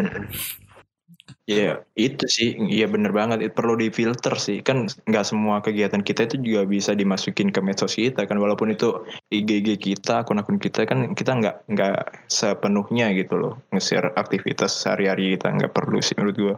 Iya, 1.51 1.83
itu 1.99 2.25
sih. 2.37 2.49
Iya 2.75 2.87
bener 2.95 3.11
banget. 3.11 3.39
Itu 3.45 3.53
perlu 3.59 3.75
difilter 3.75 4.35
sih. 4.39 4.63
Kan 4.63 4.87
nggak 5.09 5.25
semua 5.27 5.59
kegiatan 5.67 6.03
kita 6.09 6.21
itu 6.31 6.37
juga 6.47 6.63
bisa 6.75 6.95
dimasukin 6.95 7.51
ke 7.55 7.61
medsos 7.67 7.99
kita 7.99 8.25
kan. 8.29 8.39
Walaupun 8.39 8.71
itu 8.75 9.03
IG 9.35 9.75
kita, 9.77 10.23
akun-akun 10.23 10.59
kita 10.63 10.87
kan 10.91 10.99
kita 11.19 11.31
nggak 11.41 11.57
nggak 11.73 11.97
sepenuhnya 12.31 13.11
gitu 13.19 13.35
loh. 13.43 13.53
Nge-share 13.75 14.15
aktivitas 14.15 14.71
sehari-hari 14.83 15.35
kita 15.35 15.51
nggak 15.51 15.73
perlu 15.75 15.99
sih 15.99 16.15
menurut 16.19 16.37
gua. 16.39 16.57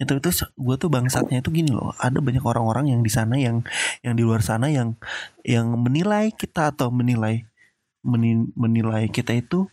itu 0.00 0.12
itu 0.18 0.28
gue 0.56 0.76
tuh 0.76 0.90
bangsatnya 0.92 1.40
itu 1.42 1.50
gini 1.52 1.70
loh 1.72 1.92
ada 2.00 2.18
banyak 2.20 2.42
orang-orang 2.44 2.92
yang 2.92 3.00
di 3.04 3.10
sana 3.12 3.36
yang 3.40 3.64
yang 4.04 4.14
di 4.16 4.22
luar 4.24 4.40
sana 4.44 4.68
yang 4.72 4.96
yang 5.46 5.72
menilai 5.76 6.32
kita 6.34 6.72
atau 6.74 6.88
menilai 6.92 7.44
meni- 8.06 8.50
menilai 8.56 9.08
kita 9.10 9.34
itu 9.36 9.68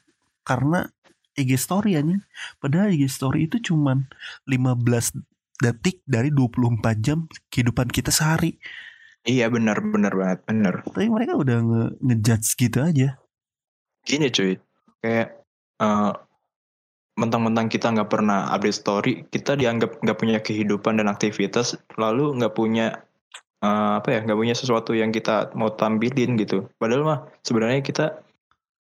karena 0.48 0.90
IG 1.38 1.58
story 1.58 1.98
anjing 1.98 2.22
padahal 2.62 2.94
IG 2.94 3.10
story 3.10 3.50
itu 3.50 3.60
cuman 3.62 4.06
15 4.46 4.86
detik 5.62 6.02
dari 6.06 6.34
24 6.34 6.82
jam 7.00 7.26
kehidupan 7.54 7.90
kita 7.90 8.10
sehari 8.10 8.58
Iya 9.24 9.48
benar 9.48 9.80
benar 9.80 10.12
banget 10.20 10.40
benar. 10.44 10.84
tapi 10.84 11.08
mereka 11.08 11.40
udah 11.40 11.58
nge 11.64 11.84
ngejudge 12.04 12.50
gitu 12.60 12.80
aja 12.84 13.16
Gini 14.04 14.28
cuy, 14.28 14.60
kayak 15.00 15.32
eh, 15.80 16.12
mentang-mentang 17.16 17.70
kita 17.70 17.94
nggak 17.94 18.10
pernah 18.10 18.50
update 18.52 18.78
story, 18.78 19.14
kita 19.30 19.54
dianggap 19.54 20.02
nggak 20.02 20.18
punya 20.18 20.40
kehidupan 20.42 20.98
dan 20.98 21.08
aktivitas, 21.10 21.78
lalu 21.96 22.34
nggak 22.42 22.54
punya 22.58 23.06
uh, 23.62 24.02
apa 24.02 24.10
ya, 24.10 24.20
nggak 24.26 24.40
punya 24.40 24.56
sesuatu 24.58 24.98
yang 24.98 25.14
kita 25.14 25.54
mau 25.54 25.70
tampilin 25.72 26.36
gitu. 26.42 26.68
Padahal 26.82 27.04
mah 27.06 27.20
sebenarnya 27.46 27.82
kita 27.86 28.06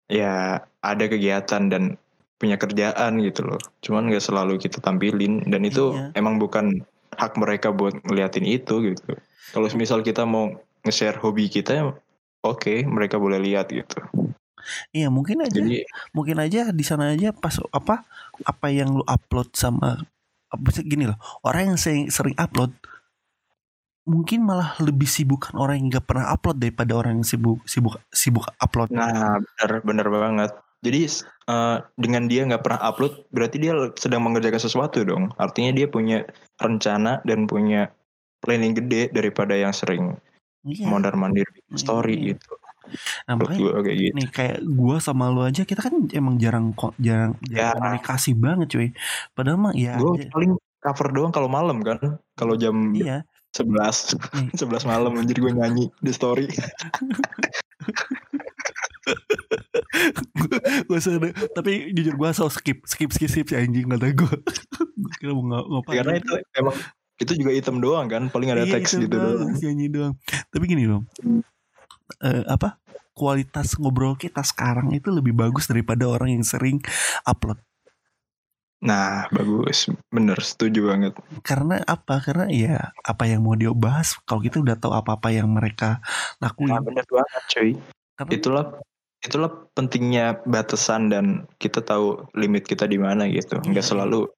ya 0.10 0.66
ada 0.82 1.06
kegiatan 1.06 1.64
dan 1.70 1.84
punya 2.38 2.56
kerjaan 2.62 3.18
gitu 3.22 3.46
loh. 3.46 3.62
Cuman 3.82 4.10
nggak 4.10 4.24
selalu 4.24 4.62
kita 4.62 4.78
tampilin 4.82 5.46
dan 5.50 5.62
itu 5.66 5.94
Iya. 5.94 6.14
emang 6.18 6.38
bukan 6.38 6.86
hak 7.18 7.34
mereka 7.38 7.74
buat 7.74 7.98
ngeliatin 8.06 8.46
itu 8.46 8.94
gitu. 8.94 9.18
Kalau 9.54 9.68
misal 9.74 10.06
kita 10.06 10.24
mau 10.24 10.54
nge-share 10.86 11.18
hobi 11.18 11.50
kita, 11.50 11.98
oke 12.46 12.86
mereka 12.86 13.18
boleh 13.18 13.42
lihat 13.42 13.74
gitu. 13.74 13.98
Iya 14.92 15.08
mungkin 15.08 15.42
aja 15.48 15.64
Jadi 15.64 15.88
mungkin 16.12 16.38
aja 16.44 16.76
di 16.76 16.84
sana 16.84 17.16
aja 17.16 17.32
pas 17.32 17.56
apa 17.72 18.04
apa 18.44 18.68
yang 18.68 19.00
lu 19.00 19.04
upload 19.08 19.56
sama 19.56 20.04
gini 20.84 21.08
loh 21.08 21.16
orang 21.44 21.76
yang 21.76 21.80
sering, 21.80 22.12
sering 22.12 22.36
upload 22.36 22.76
mungkin 24.08 24.44
malah 24.44 24.76
lebih 24.80 25.08
sibuk 25.08 25.52
kan 25.52 25.56
orang 25.60 25.80
yang 25.84 25.88
nggak 25.92 26.08
pernah 26.08 26.32
upload 26.32 26.60
daripada 26.60 26.96
orang 26.96 27.20
yang 27.20 27.28
sibuk 27.28 27.60
sibuk 27.68 28.00
sibuk 28.12 28.44
upload 28.60 28.92
Nah, 28.92 29.40
benar 29.40 29.72
benar 29.84 30.08
banget. 30.08 30.52
Jadi 30.86 31.10
eh, 31.50 31.78
dengan 31.98 32.24
dia 32.30 32.46
nggak 32.46 32.64
pernah 32.64 32.82
upload, 32.86 33.26
berarti 33.34 33.58
dia 33.58 33.74
sedang 33.98 34.22
mengerjakan 34.26 34.62
sesuatu 34.62 35.02
dong. 35.02 35.34
Artinya 35.42 35.74
dia 35.74 35.88
punya 35.90 36.22
rencana 36.62 37.22
dan 37.26 37.50
punya 37.50 37.90
planning 38.42 38.78
gede 38.78 39.10
daripada 39.10 39.58
yang 39.58 39.74
sering 39.74 40.14
iya 40.68 40.86
mondar 40.86 41.18
mandir 41.18 41.48
Iya. 41.74 41.78
story 41.80 42.16
gitu. 42.34 42.54
nah 43.28 43.36
makanya 43.36 43.60
gue 43.60 43.82
kayak 43.84 43.98
gitu. 44.00 44.14
nih 44.16 44.28
kayak 44.32 44.58
gua 44.64 44.96
sama 45.04 45.28
lu 45.28 45.44
aja 45.44 45.68
kita 45.68 45.84
kan 45.84 46.08
emang 46.16 46.40
jarang 46.40 46.72
kok 46.72 46.96
jarang, 46.96 47.36
Ya. 47.52 47.76
jarang 47.76 48.00
komunikasi 48.00 48.32
banget 48.32 48.68
cuy 48.72 48.88
padahal 49.36 49.60
mah 49.60 49.74
ya 49.76 50.00
Gue 50.00 50.24
paling 50.32 50.56
cover 50.80 51.08
doang 51.12 51.34
kalau 51.36 51.52
malam 51.52 51.84
kan. 51.84 52.00
Kalau 52.40 52.56
jam 52.56 52.96
iya 52.96 53.28
11 53.52 54.16
Nih. 54.40 54.48
11 54.64 54.88
malam 54.88 55.12
anjir 55.20 55.36
gue 55.36 55.52
nyanyi 55.52 55.92
di 56.00 56.12
story. 56.16 56.48
gue 60.88 61.00
sadar 61.00 61.32
tapi 61.52 61.92
jujur 61.92 62.16
gue 62.16 62.30
so 62.32 62.48
skip 62.48 62.84
skip 62.84 63.10
skip 63.10 63.28
skip 63.28 63.48
si 63.48 63.56
anjing 63.56 63.88
kata 63.88 64.12
gue 64.12 64.28
gue 65.02 65.14
kira 65.18 65.32
mau 65.32 65.46
ngap- 65.48 65.68
ngapain 65.70 65.98
Karena 66.00 66.14
itu 66.18 66.34
emang 66.54 66.76
itu 67.18 67.34
juga 67.34 67.50
item 67.50 67.82
doang 67.82 68.06
kan, 68.06 68.30
paling 68.30 68.54
ada 68.54 68.62
Iya, 68.62 68.78
teks 68.78 68.94
itu 68.94 69.10
gitu 69.10 69.18
doang, 69.18 69.38
doang. 69.42 69.58
si 69.58 69.66
anjing 69.66 69.90
doang. 69.90 70.14
Tapi 70.54 70.64
gini 70.64 70.86
loh. 70.86 71.02
Eh, 72.22 72.46
apa? 72.46 72.78
Kualitas 73.12 73.74
ngobrol 73.76 74.14
kita 74.14 74.46
sekarang 74.46 74.94
itu 74.94 75.10
lebih 75.10 75.34
bagus 75.34 75.66
daripada 75.66 76.06
orang 76.06 76.38
yang 76.38 76.46
sering 76.46 76.78
upload. 77.24 77.58
Nah, 78.78 79.26
bagus. 79.34 79.90
Bener, 80.14 80.38
setuju 80.38 80.94
banget. 80.94 81.18
karena 81.42 81.82
apa? 81.84 82.22
Karena 82.22 82.46
ya 82.54 82.94
apa 83.02 83.26
yang 83.26 83.42
mau 83.42 83.58
dia 83.58 83.74
bahas 83.74 84.14
kalau 84.22 84.38
kita 84.38 84.62
udah 84.62 84.78
tahu 84.78 84.94
apa 84.94 85.18
apa 85.18 85.34
yang 85.34 85.50
mereka 85.50 85.98
lakuin. 86.38 86.70
Nah, 86.70 86.86
bener 86.86 87.02
banget, 87.04 87.44
cuy. 87.50 87.72
karena 88.14 88.32
itulah 88.32 88.66
itulah 89.22 89.50
pentingnya 89.74 90.38
batasan 90.46 91.10
dan 91.10 91.26
kita 91.58 91.82
tahu 91.82 92.22
limit 92.38 92.70
kita 92.70 92.86
di 92.86 93.02
mana 93.02 93.26
gitu 93.26 93.58
nggak 93.60 93.82
Iya. 93.82 93.90
selalu 93.92 94.30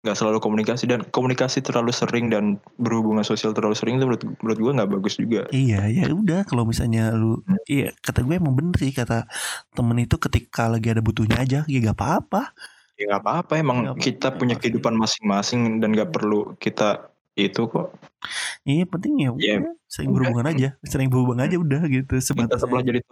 nggak 0.00 0.16
selalu 0.16 0.40
komunikasi 0.40 0.88
dan 0.88 1.04
komunikasi 1.12 1.60
terlalu 1.60 1.92
sering 1.92 2.32
dan 2.32 2.56
berhubungan 2.80 3.20
sosial 3.20 3.52
terlalu 3.52 3.76
sering 3.76 4.00
itu 4.00 4.08
menurut 4.08 4.24
menurut 4.40 4.58
gue 4.58 4.72
nggak 4.80 4.90
bagus 4.96 5.14
juga 5.20 5.44
Iya 5.52 5.92
ya 5.92 6.08
udah 6.08 6.48
kalau 6.48 6.64
misalnya 6.64 7.12
lu 7.12 7.44
iya 7.68 7.92
kata 8.00 8.24
gue 8.24 8.32
emang 8.40 8.56
bener 8.56 8.80
sih 8.80 8.96
kata 8.96 9.28
temen 9.76 10.00
itu 10.00 10.16
ketika 10.16 10.72
lagi 10.72 10.88
ada 10.88 11.04
butuhnya 11.04 11.36
aja 11.44 11.58
ya 11.68 11.78
gak 11.84 11.96
apa-apa 12.00 12.52
ya 12.96 13.12
nggak 13.12 13.22
apa-apa 13.24 13.52
emang 13.60 13.78
apa-apa, 13.92 14.00
kita 14.00 14.28
punya 14.32 14.56
pasti. 14.56 14.72
kehidupan 14.72 14.94
masing-masing 14.96 15.60
dan 15.84 15.92
nggak 15.92 16.12
perlu 16.12 16.56
kita 16.56 17.08
itu 17.36 17.68
kok 17.68 17.92
Iya 18.64 18.84
penting 18.88 19.14
ya 19.20 19.30
Iya. 19.36 19.79
Sering 19.90 20.14
berhubungan 20.14 20.46
aja 20.46 20.68
sering 20.86 21.10
berhubungan 21.10 21.50
aja 21.50 21.58
udah 21.58 21.82
gitu 21.90 22.14
sebatas 22.22 22.62
sebelah 22.62 22.86
jadi 22.86 23.02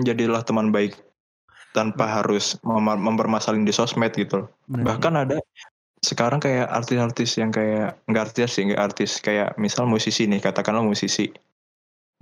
jadilah 0.00 0.40
teman 0.40 0.72
baik 0.72 0.96
tanpa 1.72 2.04
harus 2.20 2.56
mem- 2.62 3.00
mempermasalahin 3.00 3.64
di 3.64 3.72
sosmed 3.72 4.12
gitu 4.12 4.44
loh. 4.44 4.48
Bahkan 4.68 5.12
ada 5.16 5.40
sekarang 6.04 6.38
kayak 6.38 6.68
artis-artis 6.68 7.40
yang 7.40 7.48
kayak 7.50 7.96
nggak 8.06 8.22
artis 8.30 8.50
sih 8.56 8.68
nggak 8.68 8.80
artis 8.80 9.10
kayak 9.24 9.56
misal 9.56 9.88
musisi 9.88 10.28
nih 10.28 10.40
katakanlah 10.40 10.84
musisi. 10.84 11.32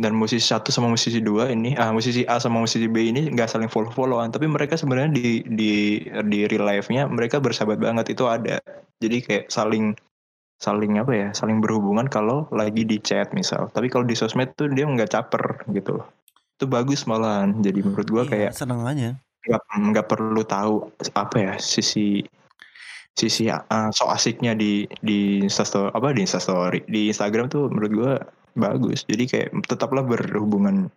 Dan 0.01 0.17
musisi 0.17 0.41
satu 0.41 0.73
sama 0.73 0.89
musisi 0.89 1.21
dua 1.21 1.53
ini 1.53 1.77
ah 1.77 1.93
musisi 1.93 2.25
A 2.25 2.41
sama 2.41 2.57
musisi 2.57 2.89
B 2.89 3.13
ini 3.13 3.29
nggak 3.37 3.53
saling 3.53 3.69
follow 3.69 3.93
followan 3.93 4.33
tapi 4.33 4.49
mereka 4.49 4.73
sebenarnya 4.73 5.13
di 5.13 5.45
di 5.45 6.01
di 6.25 6.39
real 6.49 6.65
life 6.65 6.89
nya 6.89 7.05
mereka 7.05 7.37
bersahabat 7.37 7.77
banget 7.77 8.17
itu 8.17 8.25
ada. 8.25 8.65
Jadi 8.97 9.17
kayak 9.21 9.45
saling 9.53 9.93
saling 10.61 11.01
apa 11.01 11.13
ya 11.17 11.29
saling 11.33 11.65
berhubungan 11.65 12.05
kalau 12.07 12.45
lagi 12.53 12.85
di 12.85 13.01
chat 13.01 13.33
misal. 13.33 13.73
Tapi 13.73 13.89
kalau 13.89 14.05
di 14.05 14.13
sosmed 14.13 14.53
tuh 14.55 14.69
dia 14.69 14.85
nggak 14.85 15.09
caper 15.11 15.65
gitu 15.73 15.99
loh. 15.99 16.07
Itu 16.61 16.69
bagus 16.69 17.09
malahan. 17.09 17.57
Jadi 17.65 17.81
menurut 17.81 18.09
gua 18.13 18.23
Iya, 18.29 18.31
kayak 18.31 18.51
seneng 18.55 18.85
aja. 18.85 19.17
nggak 19.41 19.63
nggak 19.73 20.07
perlu 20.13 20.45
tahu 20.45 20.93
apa 21.17 21.37
ya 21.41 21.55
sisi 21.57 22.21
sisi 23.17 23.49
uh, 23.49 23.89
so 23.89 24.05
asiknya 24.13 24.53
di 24.53 24.85
di 25.01 25.41
instastory 25.41 25.89
apa 25.97 26.13
di 26.13 26.21
instastory 26.29 26.85
di 26.85 27.09
Instagram 27.09 27.49
tuh 27.49 27.73
menurut 27.73 27.93
gua 27.97 28.13
bagus. 28.53 29.09
Jadi 29.09 29.25
kayak 29.25 29.49
tetaplah 29.65 30.05
berhubungan 30.05 30.93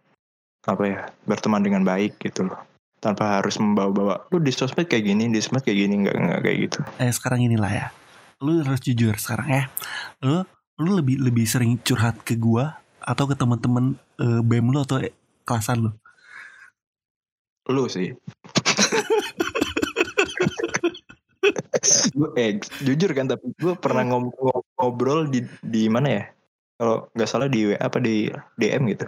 apa 0.67 0.83
ya 0.83 0.99
berteman 1.23 1.63
dengan 1.63 1.87
baik 1.87 2.19
gitu 2.19 2.51
loh. 2.51 2.59
Tanpa 2.99 3.39
harus 3.39 3.55
membawa-bawa 3.55 4.27
lu 4.31 4.43
di 4.43 4.51
sosmed 4.51 4.91
kayak 4.91 5.07
gini 5.07 5.31
di 5.31 5.39
sosmed 5.39 5.63
kayak 5.63 5.87
gini. 5.87 6.03
Nggak 6.03 6.15
nggak 6.19 6.41
kayak 6.43 6.57
gitu. 6.67 6.79
Eh 6.99 7.11
sekarang 7.15 7.47
inilah 7.47 7.71
ya 7.71 7.87
lu 8.43 8.59
harus 8.59 8.83
jujur 8.83 9.15
sekarang 9.15 9.47
ya. 9.49 9.63
Lu 10.19 10.43
lu 10.83 10.99
lebih 10.99 11.15
lebih 11.23 11.47
sering 11.47 11.79
curhat 11.79 12.19
ke 12.27 12.35
gua 12.35 12.75
atau 12.99 13.23
ke 13.27 13.35
teman-teman 13.39 13.95
eh, 14.19 14.41
BEM 14.43 14.67
lu 14.75 14.83
atau 14.83 14.99
eh, 14.99 15.15
kelasan 15.47 15.87
lu? 15.87 15.91
Lu 17.71 17.87
sih. 17.87 18.11
Gue 22.15 22.29
eh 22.39 22.55
jujur 22.83 23.11
kan 23.11 23.27
tapi 23.27 23.51
gue 23.59 23.73
pernah 23.75 24.03
ngom- 24.07 24.31
ngom- 24.31 24.67
ngobrol 24.79 25.27
di 25.27 25.43
di 25.63 25.87
mana 25.87 26.07
ya? 26.21 26.23
Kalau 26.79 27.07
nggak 27.15 27.29
salah 27.29 27.47
di 27.47 27.71
WA 27.71 27.79
apa 27.79 27.99
di 27.99 28.27
DM 28.59 28.87
gitu. 28.91 29.05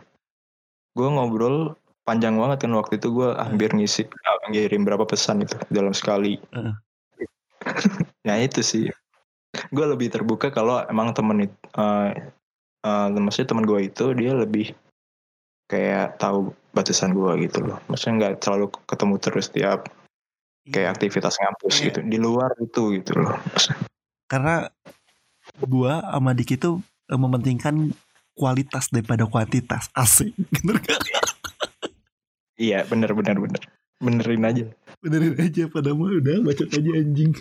Gue 0.95 1.07
ngobrol 1.11 1.75
panjang 2.03 2.35
banget 2.37 2.67
kan 2.67 2.71
waktu 2.75 2.99
itu 2.99 3.11
gue 3.11 3.29
hampir 3.35 3.71
ngisi 3.73 4.07
ah, 4.27 4.37
ngirim 4.51 4.83
berapa 4.83 5.03
pesan 5.07 5.43
itu 5.43 5.55
dalam 5.71 5.91
sekali. 5.95 6.39
Heeh. 6.55 6.75
nah 8.27 8.37
itu 8.37 8.61
sih 8.61 8.85
gue 9.71 9.85
lebih 9.85 10.07
terbuka 10.11 10.49
kalau 10.51 10.83
emang 10.87 11.11
temen 11.15 11.49
itu 11.49 11.57
uh, 11.77 12.11
uh, 12.85 13.07
maksudnya 13.11 13.49
teman 13.55 13.65
gue 13.65 13.79
itu 13.87 14.05
dia 14.13 14.31
lebih 14.35 14.73
kayak 15.65 16.21
tahu 16.21 16.53
batasan 16.75 17.17
gue 17.17 17.49
gitu 17.49 17.65
loh. 17.65 17.81
Maksudnya 17.89 18.13
nggak 18.21 18.33
terlalu 18.43 18.69
ketemu 18.85 19.15
terus 19.17 19.47
tiap 19.49 19.89
kayak 20.69 20.97
aktivitas 20.97 21.37
ngampus 21.41 21.73
Iya. 21.81 21.85
gitu. 21.89 21.99
Di 22.05 22.17
luar 22.21 22.51
itu 22.61 22.83
gitu 23.01 23.11
loh. 23.17 23.37
Karena 24.25 24.65
gua 25.61 26.01
sama 26.01 26.33
Dik 26.33 26.57
itu 26.57 26.81
eh, 27.09 27.19
mementingkan 27.19 27.93
kualitas 28.33 28.89
daripada 28.89 29.29
kuantitas. 29.29 29.89
Asik 29.93 30.33
bener 30.61 30.81
gak? 30.81 30.99
iya 32.57 32.83
bener 32.85 33.13
bener 33.13 33.37
bener. 33.37 33.61
Benerin 34.01 34.43
aja. 34.43 34.65
Benerin 34.99 35.37
aja 35.39 35.63
pada 35.71 35.93
mah 35.95 36.11
udah 36.11 36.43
bacot 36.43 36.69
aja 36.73 36.91
anjing 36.99 37.31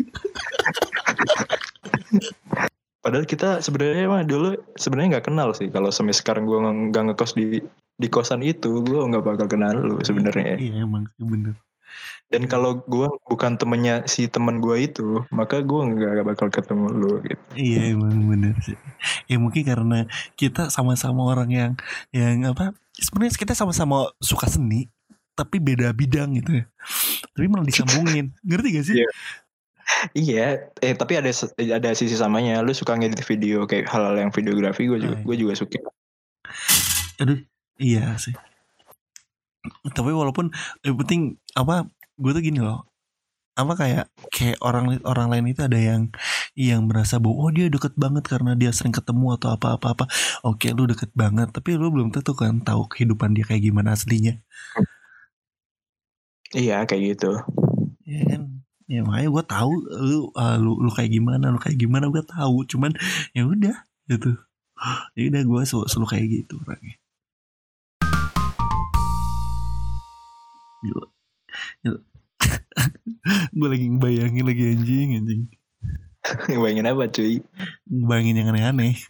padahal 3.05 3.29
kita 3.29 3.61
sebenarnya 3.61 4.09
mah 4.09 4.25
dulu 4.25 4.57
sebenarnya 4.81 5.19
nggak 5.19 5.27
kenal 5.29 5.53
sih. 5.53 5.69
Kalau 5.69 5.93
sampai 5.93 6.17
sekarang 6.17 6.49
gue 6.49 6.59
nggak 6.91 7.03
ngekos 7.13 7.37
di 7.37 7.61
di 7.95 8.09
kosan 8.11 8.43
itu 8.43 8.83
gue 8.83 9.01
nggak 9.01 9.23
bakal 9.23 9.47
kenal 9.47 9.77
lu 9.77 10.01
sebenarnya. 10.01 10.57
Iya 10.57 10.89
emang 10.89 11.13
bener. 11.21 11.55
Dan 12.33 12.51
kalau 12.51 12.83
gue 12.83 13.07
bukan 13.29 13.61
temennya 13.61 14.09
si 14.11 14.27
teman 14.27 14.59
gue 14.59 14.89
itu 14.89 15.23
maka 15.31 15.61
gue 15.61 15.81
nggak 15.85 16.25
bakal 16.25 16.49
ketemu 16.49 16.89
lu 16.91 17.13
gitu. 17.23 17.45
Iya 17.55 17.95
emang 17.95 18.25
bener 18.27 18.57
sih. 18.65 18.75
Ya 19.29 19.37
mungkin 19.37 19.63
karena 19.63 20.09
kita 20.35 20.73
sama-sama 20.73 21.29
orang 21.29 21.53
yang 21.53 21.73
yang 22.11 22.49
apa 22.49 22.75
sebenarnya 22.97 23.37
kita 23.37 23.53
sama-sama 23.53 24.11
suka 24.19 24.49
seni 24.49 24.89
tapi 25.35 25.59
beda 25.59 25.91
bidang 25.93 26.35
gitu 26.41 26.63
ya. 26.63 26.65
Tapi 27.35 27.47
malah 27.51 27.67
disambungin. 27.71 28.33
Ngerti 28.43 28.69
gak 28.75 28.87
sih? 28.87 28.97
Iya. 29.03 29.11
Iya 30.17 30.71
eh 30.81 30.95
tapi 30.97 31.19
ada 31.21 31.31
ada 31.59 31.91
sisi 31.97 32.17
samanya. 32.17 32.61
Lu 32.65 32.73
suka 32.73 32.97
ngedit 32.97 33.23
video 33.25 33.65
kayak 33.69 33.89
hal-hal 33.91 34.17
yang 34.17 34.33
videografi 34.35 34.89
gue 34.89 34.99
juga 35.01 35.17
Ah, 35.17 35.21
iya. 35.21 35.27
gue 35.27 35.37
juga 35.37 35.55
suka. 35.57 35.79
Aduh 37.23 37.39
iya 37.79 38.17
sih. 38.19 38.35
Tapi 39.97 40.11
walaupun 40.13 40.53
yang 40.85 40.97
penting 41.01 41.41
apa 41.57 41.89
gue 42.21 42.31
tuh 42.33 42.43
gini 42.45 42.61
loh. 42.61 42.85
Apa 43.55 43.79
kayak 43.79 44.11
kayak 44.35 44.59
orang 44.67 44.99
orang 45.07 45.31
lain 45.31 45.47
itu 45.55 45.63
ada 45.63 45.79
yang 45.79 46.11
yang 46.59 46.91
merasa 46.91 47.23
bahwa 47.23 47.39
oh 47.47 47.51
dia 47.55 47.71
deket 47.71 47.95
banget 47.95 48.27
karena 48.27 48.59
dia 48.59 48.75
sering 48.75 48.91
ketemu 48.91 49.39
atau 49.39 49.55
apa 49.55 49.79
apa 49.79 49.87
apa 49.95 50.05
oke 50.43 50.67
lu 50.75 50.91
deket 50.91 51.11
banget 51.15 51.55
tapi 51.55 51.79
lu 51.79 51.91
belum 51.95 52.11
tentu 52.11 52.35
kan 52.35 52.59
tahu 52.67 52.91
kehidupan 52.91 53.31
dia 53.35 53.47
kayak 53.47 53.63
gimana 53.63 53.95
aslinya. 53.95 54.43
Iya 56.55 56.83
kayak 56.87 57.03
gitu. 57.15 57.31
Ya 58.07 58.21
kan 58.31 58.64
ya 58.85 59.01
makanya 59.01 59.29
gue 59.33 59.45
tahu 59.49 59.73
lu, 59.89 60.21
uh, 60.37 60.57
lu 60.61 60.77
lu 60.85 60.91
kayak 60.93 61.09
gimana 61.09 61.49
lu 61.49 61.57
kayak 61.57 61.81
gimana 61.81 62.13
gue 62.13 62.21
tahu 62.21 62.69
cuman 62.69 62.93
ya 63.33 63.49
udah 63.49 63.77
gitu 64.13 64.37
ya 65.17 65.23
udah 65.33 65.43
gue 65.43 65.61
selalu, 65.65 65.87
selalu 65.89 66.07
kayak 66.13 66.27
gitu 66.29 66.55
orangnya 66.65 66.97
Gila. 70.85 71.07
Gila. 71.81 72.01
gue 73.57 73.69
lagi 73.73 73.87
ngebayangin 73.89 74.45
lagi 74.45 74.63
anjing 74.77 75.09
anjing 75.17 75.43
Bayangin 76.61 76.89
apa 76.89 77.09
cuy? 77.09 77.41
ngebayangin 77.89 78.37
yang 78.37 78.49
aneh-aneh 78.53 78.95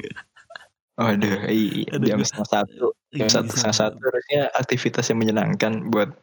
Waduh, 0.94 1.50
iya. 1.50 1.90
Aduh, 1.90 2.06
Jam 2.06 2.22
setengah 2.22 2.62
satu. 2.62 2.94
Jam 3.10 3.26
Iya, 3.26 3.42
satu 3.42 3.50
setengah 3.50 3.74
satu 3.74 3.98
harusnya 3.98 4.46
aktivitas 4.54 5.10
yang 5.10 5.18
menyenangkan 5.18 5.90
buat 5.90 6.14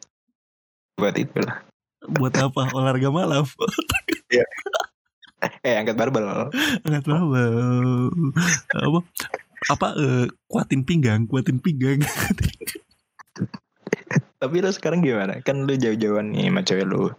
buat 0.96 1.12
itu 1.12 1.44
lah. 1.44 1.60
Buat 2.08 2.34
apa 2.34 2.70
olahraga 2.72 3.10
malam 3.10 3.44
Eh, 5.62 5.74
angkat 5.74 5.98
barbel. 5.98 6.50
nggak 6.86 7.02
tahu 7.02 7.34
apa 8.78 8.98
apa 9.68 9.86
eh, 9.94 10.26
kuatin 10.46 10.86
pinggang 10.86 11.26
kuatin 11.26 11.58
pinggang 11.58 11.98
Tapi 14.38 14.58
lu 14.58 14.70
sekarang 14.74 15.02
gimana? 15.02 15.38
Kan 15.42 15.66
lu 15.66 15.74
jauh-jauhan 15.74 16.34
nih 16.34 16.50
sama 16.50 16.62
cewek 16.66 16.86
lu. 16.86 17.10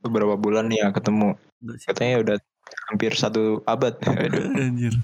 Beberapa 0.00 0.40
bulan 0.40 0.72
nih 0.72 0.84
ya 0.84 0.88
ketemu. 0.88 1.36
Katanya 1.84 2.16
udah 2.24 2.36
hampir 2.88 3.12
satu 3.12 3.60
abad. 3.68 3.92
Aduh. 4.00 4.52
Anjir 4.60 4.94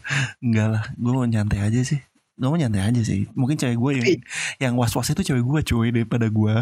Enggak 0.40 0.68
lah 0.72 0.84
Gue 0.96 1.12
mau 1.12 1.28
nyantai 1.28 1.60
aja 1.60 1.80
sih 1.84 2.00
Gue 2.34 2.58
nyantai 2.58 2.82
aja 2.88 3.02
sih. 3.04 3.28
Mungkin 3.32 3.54
cewek 3.60 3.76
gue 3.76 3.90
yang 4.00 4.06
Yang 4.58 4.74
was-was 4.80 5.08
itu 5.12 5.22
cewek 5.22 5.44
gue 5.44 5.60
cuy 5.62 5.88
Daripada 5.92 6.26
gue. 6.26 6.54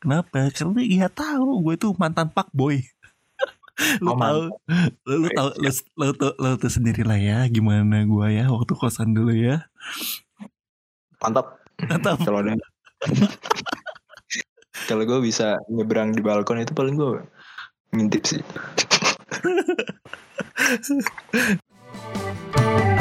Kenapa? 0.00 0.48
Karena 0.50 0.80
dia 0.82 1.08
tahu 1.08 1.62
Gue 1.62 1.74
itu 1.76 1.92
mantan 1.96 2.32
pak 2.32 2.48
boy. 2.50 2.80
Lu 4.02 4.10
Oh, 4.10 4.18
tahu. 4.18 4.40
lu, 5.06 5.14
lu 5.22 5.28
tahu 5.30 5.48
lu, 5.62 5.70
lu, 5.70 6.06
lu, 6.18 6.28
lu 6.34 6.50
tuh 6.58 6.72
sendiri 6.72 7.06
lah 7.06 7.14
ya 7.14 7.46
Gimana 7.46 8.02
gue 8.02 8.26
ya 8.34 8.50
Waktu 8.50 8.72
kosan 8.74 9.14
dulu 9.14 9.30
ya. 9.30 9.70
Mantap. 11.22 11.62
Mantap. 11.86 12.18
Kalau 12.24 12.42
ada 12.42 12.56
Kalau 14.88 15.04
gue 15.04 15.20
bisa 15.20 15.58
nyebrang 15.68 16.10
di 16.10 16.22
balkon 16.24 16.58
itu 16.58 16.72
paling 16.72 16.96
gue 16.96 17.20
ngintip 17.92 18.24
sih. 18.24 18.40